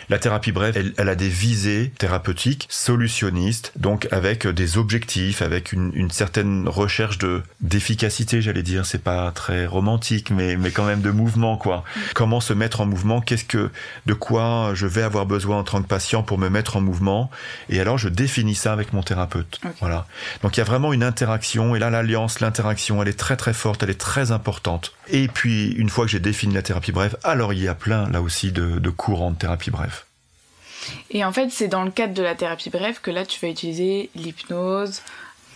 [0.10, 6.10] La thérapie brève, elle, a des visées thérapeutiques, solutionnistes, donc avec des objectifs, avec une,
[6.12, 8.86] certaine recherche de d'efficacité, j'allais dire.
[8.86, 11.84] C'est pas très romantique, mais mais quand même de mouvement, quoi.
[12.14, 13.20] Comment se mettre en mouvement?
[13.20, 13.70] Qu'est-ce que,
[14.06, 17.30] de quoi je vais avoir besoin en tant que patient pour me mettre en mouvement?
[17.70, 19.60] Et alors, je définis ça avec mon thérapeute.
[19.82, 20.08] Voilà.
[20.42, 23.54] Donc il y a vraiment une interaction, et là, l'alliance, l'interaction, elle est très très
[23.54, 24.94] forte, elle est très importante.
[25.10, 28.10] Et puis, une fois que j'ai défini la thérapie brève, alors il y a plein,
[28.10, 29.97] là aussi, de, de courants de thérapie brève.
[31.12, 33.48] Et en fait, c'est dans le cadre de la thérapie brève que là, tu vas
[33.48, 35.02] utiliser l'hypnose.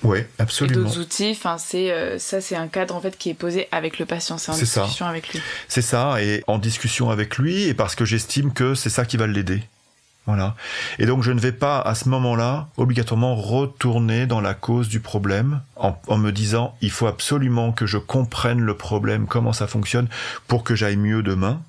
[0.04, 0.82] Oui, absolument.
[0.82, 1.32] Et d'autres outils.
[1.32, 4.38] Enfin, c'est euh, ça, c'est un cadre en fait qui est posé avec le patient.
[4.38, 5.40] C'est en discussion avec lui.
[5.68, 9.18] C'est ça, et en discussion avec lui, et parce que j'estime que c'est ça qui
[9.18, 9.62] va l'aider.
[10.28, 10.56] Voilà.
[11.00, 15.00] Et donc je ne vais pas à ce moment-là obligatoirement retourner dans la cause du
[15.00, 19.66] problème en, en, me disant il faut absolument que je comprenne le problème, comment ça
[19.66, 20.08] fonctionne
[20.48, 21.62] pour que j'aille mieux demain.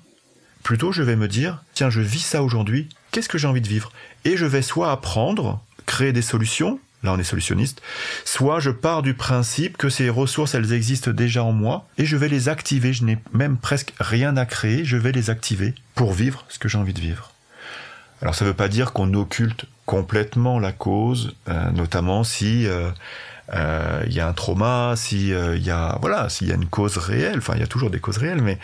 [0.61, 3.67] Plutôt je vais me dire tiens je vis ça aujourd'hui, qu'est-ce que j'ai envie de
[3.67, 3.93] vivre?
[4.25, 7.81] Et je vais soit apprendre, créer des solutions, là on est solutionniste,
[8.25, 12.17] soit je pars du principe que ces ressources, elles existent déjà en moi, et je
[12.17, 16.11] vais les activer, je n'ai même presque rien à créer, je vais les activer pour
[16.11, 17.31] vivre ce que j'ai envie de vivre.
[18.21, 22.67] Alors ça ne veut pas dire qu'on occulte complètement la cause, euh, notamment si...
[22.67, 22.89] Euh,
[23.51, 26.97] il y a un trauma, si euh, y a voilà, s'il y a une cause
[26.97, 28.57] réelle, enfin il y a toujours des causes réelles, mais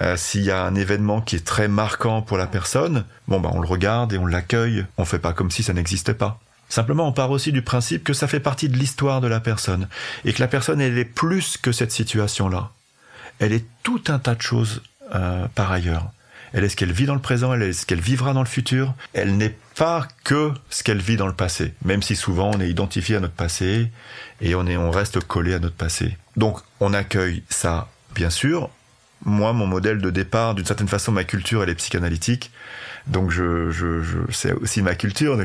[0.00, 3.50] euh, s'il y a un événement qui est très marquant pour la personne, bon bah
[3.52, 6.40] on le regarde et on l'accueille, on fait pas comme si ça n'existait pas.
[6.68, 9.88] Simplement, on part aussi du principe que ça fait partie de l'histoire de la personne
[10.24, 12.70] et que la personne elle est plus que cette situation-là.
[13.38, 14.82] Elle est tout un tas de choses
[15.54, 16.10] par ailleurs.
[16.52, 18.48] Elle est ce qu'elle vit dans le présent, elle est ce qu'elle vivra dans le
[18.48, 18.94] futur.
[19.12, 22.68] Elle n'est pas que ce qu'elle vit dans le passé, même si souvent on est
[22.68, 23.90] identifié à notre passé
[24.40, 26.16] et on, est, on reste collé à notre passé.
[26.36, 28.70] Donc on accueille ça, bien sûr.
[29.24, 32.50] Moi, mon modèle de départ, d'une certaine façon, ma culture, elle est psychanalytique.
[33.06, 35.36] Donc je, je, c'est aussi ma culture.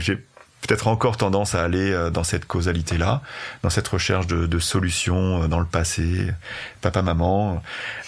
[0.62, 3.22] Peut-être encore tendance à aller euh, dans cette causalité-là,
[3.64, 6.28] dans cette recherche de, solutions euh, dans le passé,
[6.82, 7.62] papa, maman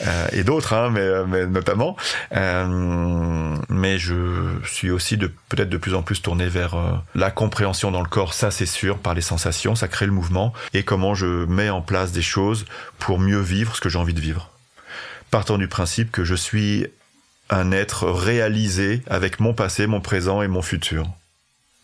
[0.06, 1.98] euh, et d'autres, hein, mais, mais, notamment.
[2.32, 6.76] mais je suis aussi de peut-être de plus en plus tourné vers
[7.16, 10.54] la compréhension dans le corps, ça c'est sûr, par les sensations, ça crée le mouvement,
[10.74, 12.66] et comment je mets en place des choses
[13.00, 14.52] pour mieux vivre ce que j'ai envie de vivre.
[15.32, 16.88] Partant du principe que je suis
[17.50, 21.08] un être réalisé avec mon passé, mon présent et mon futur.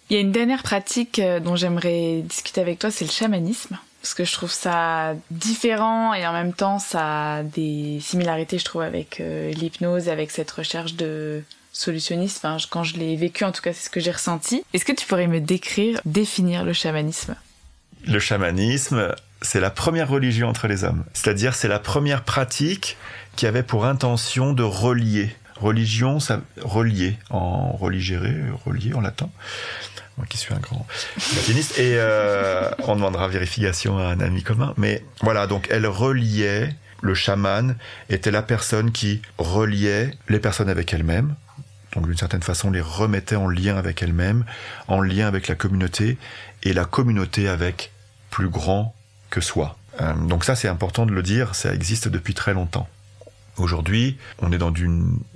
[0.10, 3.78] Il y a une dernière pratique euh, dont j'aimerais discuter avec toi, c'est le chamanisme.
[4.01, 8.66] Parce que je trouve ça différent et en même temps ça a des similarités, je
[8.66, 11.43] trouve, avec euh, l'hypnose avec cette recherche de
[11.74, 12.47] solutionniste.
[12.70, 14.64] Quand je l'ai vécu, en tout cas, c'est ce que j'ai ressenti.
[14.74, 17.36] Est-ce que tu pourrais me décrire, définir le chamanisme?
[18.07, 21.03] Le chamanisme, c'est la première religion entre les hommes.
[21.14, 22.97] C'est-à-dire, c'est la première pratique
[23.36, 25.36] qui avait pour intention de relier.
[25.57, 28.34] Religion, ça relier en religéré,
[28.66, 29.30] relier en latin
[30.28, 30.86] qui suis un grand
[31.36, 34.74] latiniste, et euh, on demandera vérification à un ami commun.
[34.78, 37.76] Mais voilà, donc elle reliait, le chaman
[38.09, 41.36] était la personne qui reliait les personnes avec elles-mêmes,
[41.93, 44.45] donc d'une certaine façon les remettait en lien avec elles-mêmes,
[44.88, 46.17] en lien avec la communauté,
[46.63, 47.91] et la communauté avec
[48.30, 48.93] plus grand
[49.30, 49.78] que soi.
[50.01, 52.88] Euh, donc ça c'est important de le dire, ça existe depuis très longtemps.
[53.57, 54.89] Aujourd'hui, on est dans du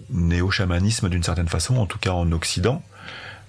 [0.10, 2.82] néo-chamanisme d'une certaine façon, en tout cas en Occident,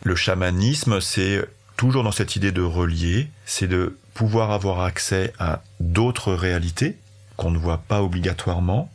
[0.04, 1.44] le chamanisme, c'est
[1.76, 6.96] toujours dans cette idée de relier, c'est de pouvoir avoir accès à d'autres réalités
[7.36, 8.92] qu'on ne voit pas obligatoirement,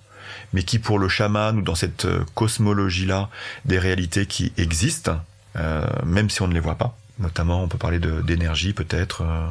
[0.54, 3.30] mais qui pour le chaman ou dans cette euh, cosmologie-là,
[3.66, 5.20] des réalités qui existent,
[5.58, 6.96] euh, même si on ne les voit pas.
[7.18, 9.48] Notamment, on peut parler d'énergie peut-être, euh,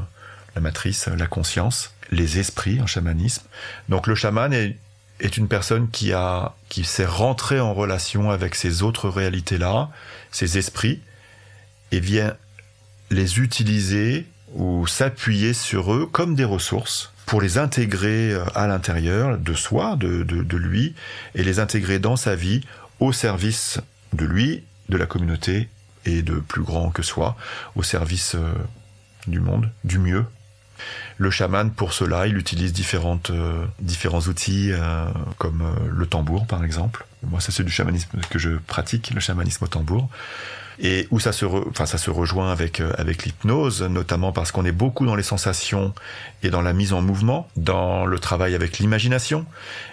[0.55, 3.43] la matrice, la conscience, les esprits en chamanisme.
[3.89, 4.79] Donc le chaman est,
[5.21, 9.91] est une personne qui a qui s'est rentrée en relation avec ces autres réalités-là,
[10.31, 11.03] ces esprits,
[11.93, 12.35] et vient
[13.11, 19.37] les utiliser ou s'appuyer sur eux comme des ressources pour les intégrer euh, à l'intérieur
[19.37, 20.95] de soi, de, de, lui,
[21.35, 22.63] et les intégrer dans sa vie
[23.01, 23.81] au service
[24.15, 25.69] de lui, de la communauté
[26.07, 27.37] et de plus grand que soi,
[27.77, 28.55] au service euh,
[29.27, 30.25] du monde, du mieux.
[31.21, 35.07] Le chaman, pour cela, il utilise différentes, euh, différents outils, euh,
[35.37, 37.05] comme euh, le tambour, par exemple.
[37.25, 40.09] Moi, ça, c'est du chamanisme que je pratique, le chamanisme au tambour.
[40.81, 44.71] Et où ça se, enfin, ça se rejoint avec, avec l'hypnose, notamment parce qu'on est
[44.71, 45.93] beaucoup dans les sensations
[46.45, 49.45] et dans la mise en mouvement, dans le travail avec l'imagination,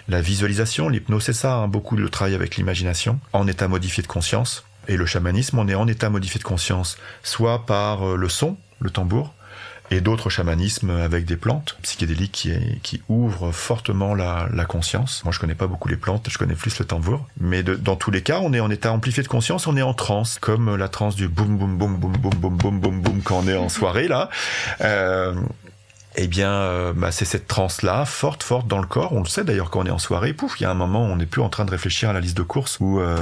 [0.06, 0.88] la visualisation.
[0.88, 4.64] L'hypnose, c'est ça, hein, beaucoup le travail avec l'imagination, en état modifié de conscience.
[4.86, 8.90] Et le chamanisme, on est en état modifié de conscience, soit par le son, le
[8.90, 9.34] tambour,
[9.90, 15.22] et d'autres chamanismes avec des plantes psychédéliques qui, qui ouvrent fortement la, la, conscience.
[15.24, 17.26] Moi, je connais pas beaucoup les plantes, je connais plus le tambour.
[17.40, 19.82] Mais de, dans tous les cas, on est en état amplifié de conscience, on est
[19.82, 23.22] en transe, comme la transe du boum boum boum boum boum boum boum boum boum
[23.22, 24.30] quand on est en soirée là.
[24.80, 25.34] Euh,
[26.16, 29.12] eh bien, euh, bah, c'est cette transe-là, forte, forte dans le corps.
[29.12, 31.06] On le sait d'ailleurs quand on est en soirée, pouf, il y a un moment
[31.06, 33.16] où on n'est plus en train de réfléchir à la liste de courses ou euh,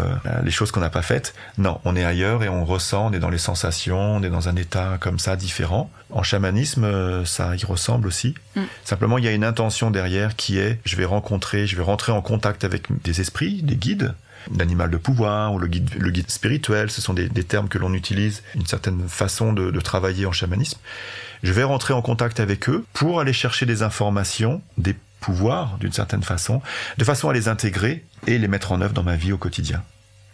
[0.44, 1.34] les choses qu'on n'a pas faites.
[1.58, 4.48] Non, on est ailleurs et on ressent, on est dans les sensations, on est dans
[4.48, 5.90] un état comme ça différent.
[6.10, 8.34] En chamanisme, euh, ça y ressemble aussi.
[8.54, 8.60] Mm.
[8.84, 12.12] Simplement, il y a une intention derrière qui est, je vais rencontrer, je vais rentrer
[12.12, 14.14] en contact avec des esprits, des guides,
[14.56, 17.78] l'animal de pouvoir ou le guide, le guide spirituel, ce sont des, des termes que
[17.78, 20.78] l'on utilise, une certaine façon de, de travailler en chamanisme
[21.44, 25.92] je vais rentrer en contact avec eux pour aller chercher des informations, des pouvoirs d'une
[25.92, 26.62] certaine façon,
[26.96, 29.82] de façon à les intégrer et les mettre en œuvre dans ma vie au quotidien.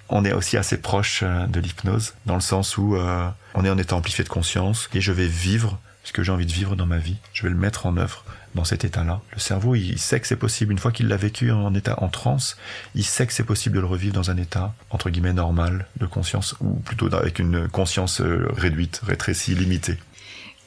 [0.08, 3.70] On est aussi assez proche euh, de l'hypnose, dans le sens où euh, on est
[3.70, 6.76] en état amplifié de conscience et je vais vivre ce que j'ai envie de vivre
[6.76, 7.16] dans ma vie.
[7.32, 9.20] Je vais le mettre en œuvre dans cet état-là.
[9.32, 10.72] Le cerveau, il sait que c'est possible.
[10.72, 12.56] Une fois qu'il l'a vécu en état en transe,
[12.94, 16.06] il sait que c'est possible de le revivre dans un état entre guillemets normal de
[16.06, 19.98] conscience, ou plutôt avec une conscience euh, réduite, rétrécie, limitée.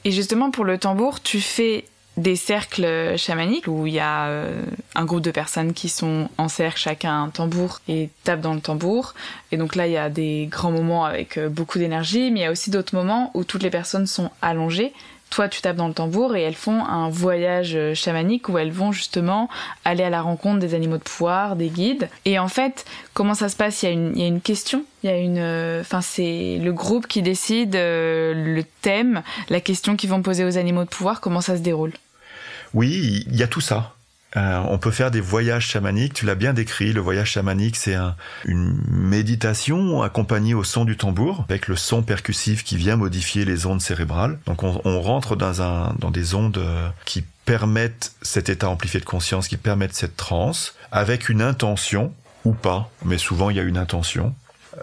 [0.04, 1.84] Et justement, pour le tambour, tu fais
[2.16, 4.62] des cercles chamaniques où il y a euh,
[4.94, 8.60] un groupe de personnes qui sont en cercle, chacun un tambour et tape dans le
[8.60, 9.14] tambour.
[9.50, 12.42] Et donc là, il y a des grands moments avec euh, beaucoup d'énergie, mais il
[12.44, 14.92] y a aussi d'autres moments où toutes les personnes sont allongées
[15.34, 18.70] toi tu tapes dans le tambour et elles font un voyage euh, chamanique où elles
[18.70, 19.48] vont justement
[19.84, 22.08] aller à la rencontre des animaux de pouvoir, des guides.
[22.24, 23.82] Et en fait, comment ça se passe?
[23.82, 26.02] Il y, a une, il y a une question, il y a une, euh, enfin
[26.02, 30.84] c'est le groupe qui décide euh, le thème, la question qu'ils vont poser aux animaux
[30.84, 31.94] de pouvoir, comment ça se déroule?
[32.72, 33.93] Oui, il y a tout ça.
[34.36, 37.96] Euh, on peut faire des voyages chamaniques, tu l'as bien décrit, le voyage chamanique c'est
[38.44, 43.66] une méditation accompagnée au son du tambour, avec le son percussif qui vient modifier les
[43.66, 44.38] ondes cérébrales.
[44.46, 49.04] Donc on, rentre dans, un, dans des ondes euh, qui permettent cet état amplifié de
[49.04, 52.12] conscience, qui permettent cette transe, avec une intention,
[52.44, 54.34] ou pas, mais souvent il y a une intention.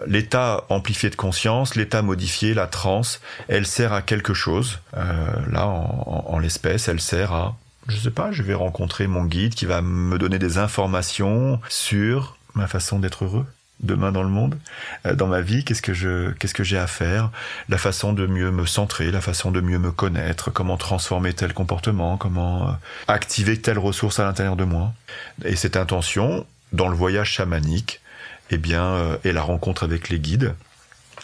[0.06, 4.78] L'état amplifié de conscience, l'état modifié, la transe, elle sert à quelque chose.
[4.96, 7.56] Euh, là, en l'espèce, elle sert à
[7.92, 12.36] je sais pas, je vais rencontrer mon guide qui va me donner des informations sur
[12.54, 13.46] ma façon d'être heureux
[13.82, 14.56] demain dans le monde,
[15.06, 17.30] euh, dans ma vie, qu'est-ce que je, qu'est-ce que j'ai à faire,
[17.68, 21.52] la façon de mieux me centrer, la façon de mieux me connaître, comment transformer tel
[21.52, 22.72] comportement, comment euh,
[23.08, 24.92] activer telle ressource à l'intérieur de moi.
[25.44, 28.00] Et cette intention, dans le voyage chamanique,
[28.50, 30.54] eh bien, euh, est la rencontre avec les guides,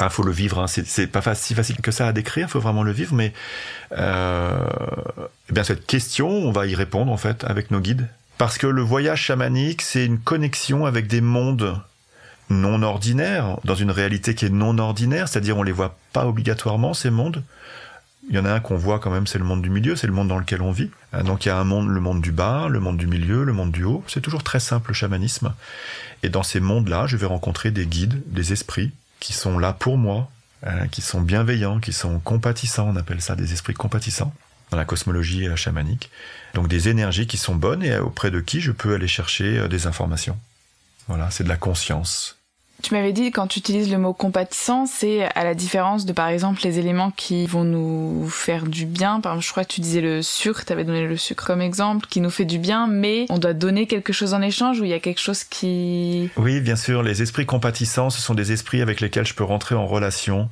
[0.00, 0.60] il faut le vivre.
[0.60, 0.66] Hein.
[0.66, 2.46] C'est pas si facile que ça à décrire.
[2.48, 3.14] Il faut vraiment le vivre.
[3.14, 3.32] Mais
[3.96, 4.58] euh,
[5.48, 8.66] eh bien cette question, on va y répondre en fait avec nos guides, parce que
[8.66, 11.80] le voyage chamanique, c'est une connexion avec des mondes
[12.50, 16.94] non ordinaires, dans une réalité qui est non ordinaire, c'est-à-dire on les voit pas obligatoirement
[16.94, 17.42] ces mondes.
[18.30, 20.06] Il y en a un qu'on voit quand même, c'est le monde du milieu, c'est
[20.06, 20.90] le monde dans lequel on vit.
[21.14, 23.44] Euh, donc il y a un monde, le monde du bas, le monde du milieu,
[23.44, 24.04] le monde du haut.
[24.06, 25.52] C'est toujours très simple le chamanisme.
[26.22, 29.98] Et dans ces mondes-là, je vais rencontrer des guides, des esprits, qui sont là pour
[29.98, 30.30] moi,
[30.66, 34.32] euh, qui sont bienveillants, qui sont compatissants, on appelle ça des esprits compatissants
[34.70, 36.10] dans la cosmologie euh, chamanique.
[36.54, 39.68] Donc des énergies qui sont bonnes et auprès de qui je peux aller chercher euh,
[39.68, 40.38] des informations.
[41.06, 42.37] Voilà, c'est de la conscience.
[42.80, 46.28] Tu m'avais dit quand tu utilises le mot compatissant, c'est à la différence de par
[46.28, 49.20] exemple les éléments qui vont nous faire du bien.
[49.20, 51.60] Par exemple, je crois que tu disais le sucre, tu avais donné le sucre comme
[51.60, 54.84] exemple, qui nous fait du bien, mais on doit donner quelque chose en échange ou
[54.84, 56.30] il y a quelque chose qui...
[56.36, 59.74] Oui, bien sûr, les esprits compatissants, ce sont des esprits avec lesquels je peux rentrer
[59.74, 60.48] en relation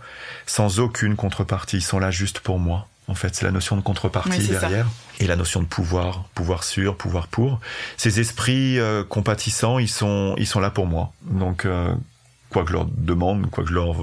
[0.47, 1.77] sans aucune contrepartie.
[1.77, 2.89] Ils sont là juste pour moi.
[3.09, 4.89] En fait, c'est la notion de contrepartie derrière.
[5.21, 7.61] Et la notion de pouvoir, pouvoir sur, pouvoir pour.
[7.97, 11.13] Ces esprits euh, compatissants, ils sont, ils sont là pour moi.
[11.23, 11.95] Donc, euh,
[12.51, 13.97] quoi que je leur demande, quoi que je leur,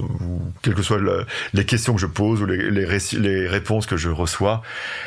[0.62, 1.00] quelles que soient
[1.52, 4.62] les questions que je pose ou les, réponses que je reçois,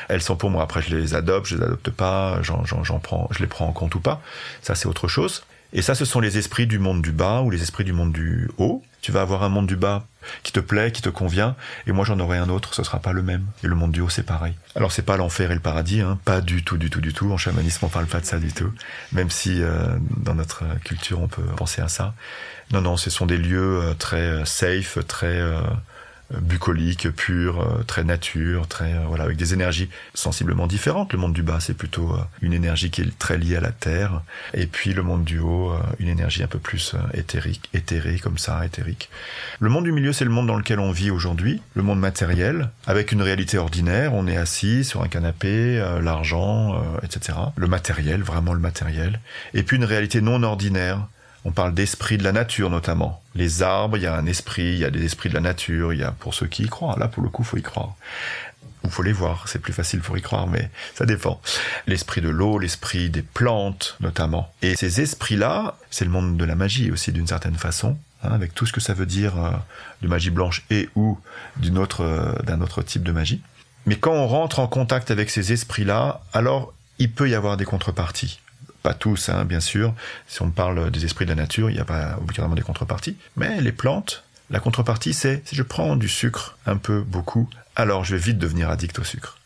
[0.10, 0.64] elles sont pour moi.
[0.64, 2.64] Après, je les adopte, je les adopte pas, j'en,
[3.00, 4.22] prends, je les prends en compte ou pas.
[4.62, 5.44] Ça, c'est autre chose.
[5.74, 8.14] Et ça, ce sont les esprits du monde du bas ou les esprits du monde
[8.14, 8.84] du haut.
[9.02, 10.06] Tu vas avoir un monde du bas
[10.44, 13.14] qui te plaît, qui te convient, et moi j'en aurai un autre, ce sera pas
[13.14, 13.46] le même.
[13.64, 14.54] Et le monde du haut, c'est pareil.
[14.76, 17.32] Alors c'est pas l'enfer et le paradis, hein, pas du tout, du tout, du tout.
[17.32, 18.72] En chamanisme, on parle pas de ça du tout,
[19.12, 22.14] même si euh, dans notre culture on peut penser à ça.
[22.72, 25.41] Non, non, ce sont des lieux euh, très euh, safe, très
[26.34, 31.13] bucolique, pur, euh, très nature, très euh, voilà, avec des énergies sensiblement différentes.
[31.13, 33.72] Le monde du bas, c'est plutôt euh, une énergie qui est très liée à la
[33.72, 34.22] terre,
[34.53, 38.65] et puis le monde du haut, une énergie un peu plus éthérique, éthérée comme ça,
[38.65, 39.09] éthérique.
[39.59, 42.70] Le monde du milieu, c'est le monde dans lequel on vit aujourd'hui, le monde matériel,
[42.86, 44.13] avec une réalité ordinaire.
[44.13, 47.38] On est assis sur un canapé, l'argent, etc.
[47.55, 49.20] Le matériel, vraiment le matériel,
[49.53, 51.07] et puis une réalité non ordinaire
[51.48, 53.22] on parle d'esprit de la nature notamment.
[53.34, 55.93] Les arbres, il y a un esprit, il y a des esprits de la nature,
[55.93, 56.98] il y a pour ceux qui y croient.
[57.00, 57.95] Là, pour le coup, faut y croire.
[58.84, 61.39] Ou faut les voir, c'est plus facile pour y croire, mais ça dépend.
[61.88, 64.52] L'esprit de l'eau, l'esprit des plantes notamment.
[64.62, 67.98] Et ces esprits-là, c'est le monde de la magie aussi d'une certaine façon.
[68.24, 69.52] Hein, avec tout ce que ça veut dire euh,
[70.02, 71.20] de magie blanche et ou
[71.64, 73.41] euh, d'un autre type de magie.
[73.86, 77.66] Mais quand on rentre en contact avec ces esprits-là, alors il peut y avoir des
[77.66, 78.39] contreparties.
[78.84, 79.94] Pas tous, hein, bien sûr.
[80.28, 83.18] Si on parle des esprits de la nature, il n'y a pas obligatoirement des contreparties.
[83.36, 88.04] Mais les plantes, la contrepartie, c'est si je prends du sucre un peu, beaucoup, alors
[88.04, 89.38] je vais vite devenir addict au sucre.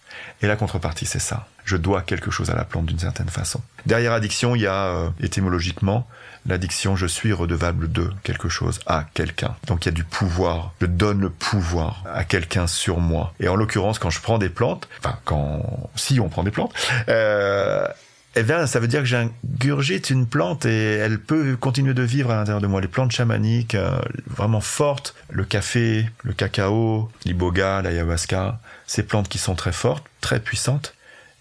[0.42, 1.48] Et la contrepartie, c'est ça.
[1.64, 3.62] Je dois quelque chose à la plante d'une certaine façon.
[3.86, 6.08] Derrière addiction, il y a euh, étymologiquement
[6.46, 9.56] l'addiction, je suis redevable de quelque chose à quelqu'un.
[9.68, 10.74] Donc il y a du pouvoir.
[10.82, 13.34] Je donne le pouvoir à quelqu'un sur moi.
[13.40, 16.74] Et en l'occurrence, quand je prends des plantes, enfin quand si on prend des plantes,
[17.10, 17.88] euh,
[18.36, 22.32] eh bien, ça veut dire que j'ingurgite une plante et elle peut continuer de vivre
[22.32, 22.80] à l'intérieur de moi.
[22.80, 29.38] Les plantes chamaniques, euh, vraiment fortes, le café, le cacao, l'iboga, l'ayahuasca, ces plantes qui
[29.38, 30.94] sont très fortes, très puissantes,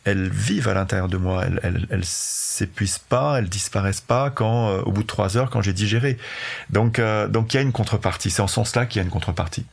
[0.04, 1.44] elles vivent à l'intérieur de moi.
[1.44, 5.50] Elles, elles, elles s'épuisent pas, elles disparaissent pas quand, euh, au bout de trois heures,
[5.50, 6.18] quand j'ai digéré.
[6.70, 8.30] Donc, euh, donc il y a une contrepartie.
[8.30, 9.64] C'est en ce sens-là qu'il y a une contrepartie.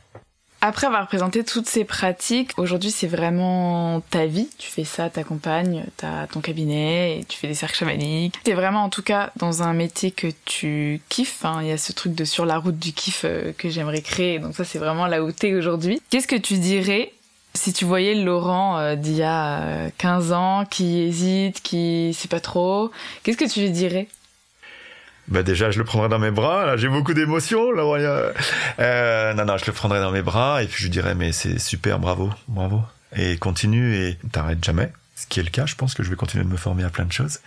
[0.60, 4.48] Après avoir présenté toutes ces pratiques, aujourd'hui c'est vraiment ta vie.
[4.58, 8.34] Tu fais ça, ta compagne, t'as ton cabinet, et tu fais des cercles chamaniques.
[8.42, 11.44] T'es vraiment en tout cas dans un métier que tu kiffes.
[11.44, 11.60] Hein.
[11.62, 14.40] Il y a ce truc de sur la route du kiff euh, que j'aimerais créer.
[14.40, 16.02] Donc ça c'est vraiment là où t'es aujourd'hui.
[16.10, 17.12] Qu'est-ce que tu dirais
[17.54, 22.28] si tu voyais Laurent euh, d'il y a 15 euh, ans qui hésite, qui sait
[22.28, 22.90] pas trop?
[23.22, 24.08] Qu'est-ce que tu lui dirais?
[25.28, 26.66] Bah déjà, je le prendrais dans mes bras.
[26.66, 27.72] Là, j'ai beaucoup d'émotions.
[27.72, 27.84] Là,
[28.78, 31.58] euh, non, non, je le prendrais dans mes bras et puis je dirais mais c'est
[31.58, 32.82] super, bravo, bravo.
[33.16, 34.92] Et continue et t'arrêtes jamais.
[35.16, 36.90] Ce qui est le cas, je pense que je vais continuer de me former à
[36.90, 37.40] plein de choses.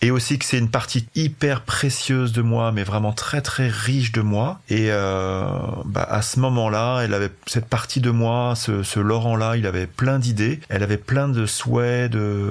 [0.00, 4.12] Et aussi que c'est une partie hyper précieuse de moi, mais vraiment très très riche
[4.12, 4.58] de moi.
[4.70, 5.44] Et euh,
[5.84, 9.86] bah, à ce moment-là, elle avait cette partie de moi, ce, ce Laurent-là, il avait
[9.86, 12.50] plein d'idées, elle avait plein de souhaits, de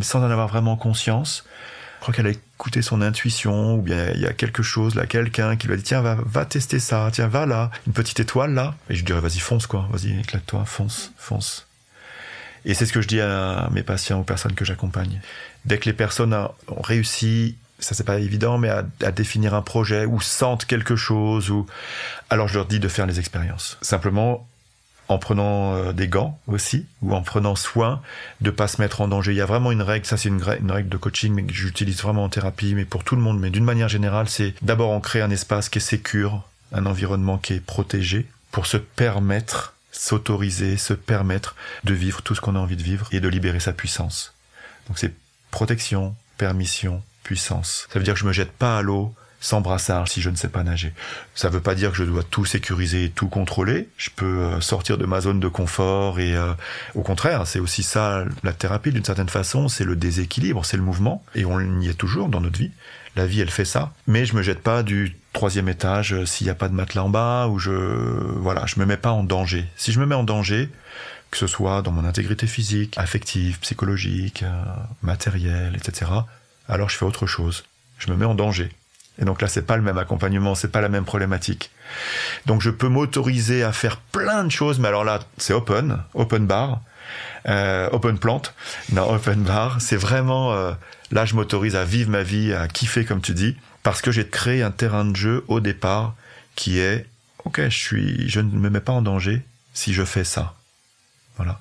[0.00, 1.44] sans en avoir vraiment conscience.
[2.00, 5.04] Je crois qu'elle a écouté son intuition, ou bien il y a quelque chose là,
[5.04, 8.20] quelqu'un qui lui a dit tiens va, va tester ça, tiens va là, une petite
[8.20, 11.66] étoile là, et je dirais vas-y fonce quoi, vas-y éclate-toi, fonce, fonce.
[12.64, 15.20] Et c'est ce que je dis à mes patients, aux personnes que j'accompagne.
[15.66, 19.62] Dès que les personnes ont réussi, ça c'est pas évident, mais à, à, définir un
[19.62, 21.66] projet ou sentent quelque chose, ou
[22.30, 23.76] alors je leur dis de faire les expériences.
[23.82, 24.48] Simplement,
[25.10, 28.00] en prenant euh, des gants aussi, ou en prenant soin
[28.40, 29.32] de pas se mettre en danger.
[29.32, 32.00] Il y a vraiment une règle, ça c'est une, règle de coaching, mais que j'utilise
[32.00, 35.00] vraiment en thérapie, mais pour tout le monde, mais d'une manière générale, c'est d'abord on
[35.00, 40.76] crée un espace qui est sécure, un environnement qui est protégé, pour se permettre, s'autoriser,
[40.76, 43.72] se permettre de vivre tout ce qu'on a envie de vivre et de libérer sa
[43.72, 44.32] puissance.
[44.86, 45.12] Donc c'est
[45.50, 47.88] protection, permission, puissance.
[47.92, 50.36] Ça veut dire que je me jette pas à l'eau sans brassard si je ne
[50.36, 50.92] sais pas nager.
[51.34, 53.88] Ça ne veut pas dire que je dois tout sécuriser tout contrôler.
[53.96, 56.52] Je peux euh, sortir de ma zone de confort et euh,
[56.94, 60.82] au contraire, c'est aussi ça la thérapie d'une certaine façon, c'est le déséquilibre, c'est le
[60.82, 62.70] mouvement et on y est toujours dans notre vie.
[63.16, 66.46] La vie, elle fait ça, mais je me jette pas du troisième étage euh, s'il
[66.46, 69.24] n'y a pas de matelas en bas ou je voilà, je me mets pas en
[69.24, 69.64] danger.
[69.76, 70.68] Si je me mets en danger,
[71.30, 74.44] que ce soit dans mon intégrité physique, affective, psychologique,
[75.02, 76.10] matérielle, etc.,
[76.68, 77.64] alors je fais autre chose.
[77.98, 78.70] Je me mets en danger.
[79.20, 81.70] Et donc là, c'est pas le même accompagnement, c'est pas la même problématique.
[82.46, 86.46] Donc je peux m'autoriser à faire plein de choses, mais alors là, c'est open, open
[86.46, 86.80] bar,
[87.46, 88.54] euh, open plante,
[88.92, 89.80] non open bar.
[89.80, 90.72] C'est vraiment euh,
[91.10, 94.26] là, je m'autorise à vivre ma vie, à kiffer comme tu dis, parce que j'ai
[94.26, 96.14] créé un terrain de jeu au départ
[96.56, 97.06] qui est,
[97.44, 99.42] ok, je suis, je ne me mets pas en danger
[99.74, 100.54] si je fais ça.
[101.36, 101.60] Voilà.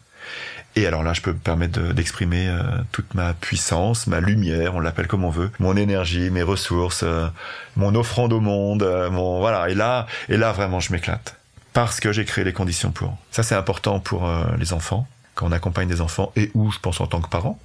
[0.79, 2.61] Et alors là, je peux me permettre d'exprimer euh,
[2.93, 7.27] toute ma puissance, ma lumière, on l'appelle comme on veut, mon énergie, mes ressources, euh,
[7.75, 9.67] mon offrande au monde, euh, mon voilà.
[9.67, 11.35] Et là, et là vraiment, je m'éclate
[11.73, 13.17] parce que j'ai créé les conditions pour.
[13.29, 14.27] Ça, c'est important pour
[14.57, 15.05] les enfants
[15.35, 17.59] quand on accompagne des enfants et où, je pense en tant que parent.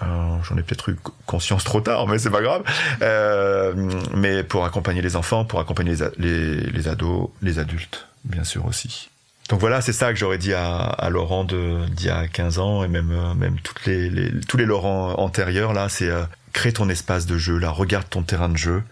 [0.00, 2.62] J'en ai peut-être eu conscience trop tard, mais c'est pas grave.
[4.14, 9.10] mais pour accompagner les enfants, pour accompagner les, les ados, les adultes, bien sûr aussi.
[9.48, 12.84] Donc voilà, c'est ça que j'aurais dit à, à Laurent d'il y a 15 ans
[12.84, 16.72] et même euh, même toutes les, les, tous les Laurent antérieurs là, c'est euh, crée
[16.72, 18.82] ton espace de jeu là, regarde ton terrain de jeu,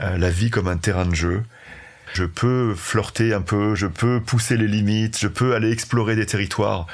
[0.00, 1.42] euh, la vie comme un terrain de jeu.
[2.14, 6.26] Je peux flirter un peu, je peux pousser les limites, je peux aller explorer des
[6.26, 6.86] territoires,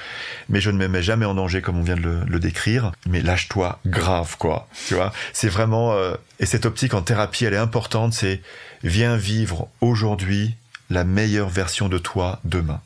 [0.49, 2.93] mais je ne me mets jamais en danger comme on vient de le, décrire.
[3.07, 4.67] Mais lâche-toi grave, quoi.
[4.89, 8.15] Tu vois, c'est vraiment euh, et cette optique en thérapie, elle est importante.
[8.15, 8.41] C'est
[8.83, 10.57] viens vivre aujourd'hui
[10.89, 12.81] la meilleure version de toi demain.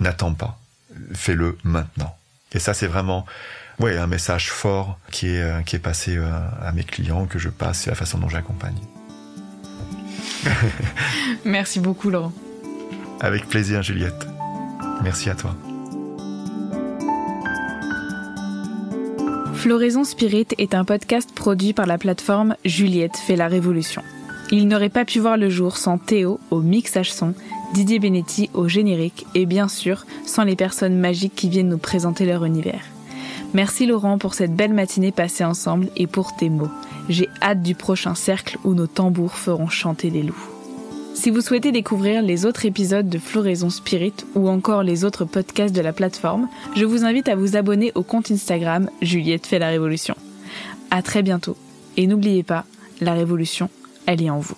[0.00, 0.58] N'attends pas,
[1.14, 2.16] fais-le maintenant.
[2.52, 3.26] Et ça, c'est vraiment
[3.80, 6.30] ouais, un message fort qui est, euh, qui est passé euh,
[6.62, 8.78] à mes clients, que je passe et la façon dont j'accompagne.
[11.44, 12.32] Merci beaucoup, Laurent.
[13.20, 14.26] Avec plaisir, Juliette.
[15.02, 15.54] Merci à toi.
[19.54, 24.02] Floraison Spirit est un podcast produit par la plateforme Juliette fait la révolution.
[24.52, 27.34] Il n'aurait pas pu voir le jour sans Théo au mixage son,
[27.74, 32.24] Didier Benetti au générique et bien sûr sans les personnes magiques qui viennent nous présenter
[32.24, 32.82] leur univers.
[33.54, 36.70] Merci Laurent pour cette belle matinée passée ensemble et pour tes mots.
[37.08, 40.48] J'ai hâte du prochain cercle où nos tambours feront chanter les loups.
[41.14, 45.74] Si vous souhaitez découvrir les autres épisodes de Floraison Spirit ou encore les autres podcasts
[45.74, 49.68] de la plateforme, je vous invite à vous abonner au compte Instagram Juliette fait la
[49.68, 50.14] révolution.
[50.90, 51.56] À très bientôt.
[51.96, 52.64] Et n'oubliez pas,
[53.00, 53.70] la révolution,
[54.04, 54.56] elle est en vous.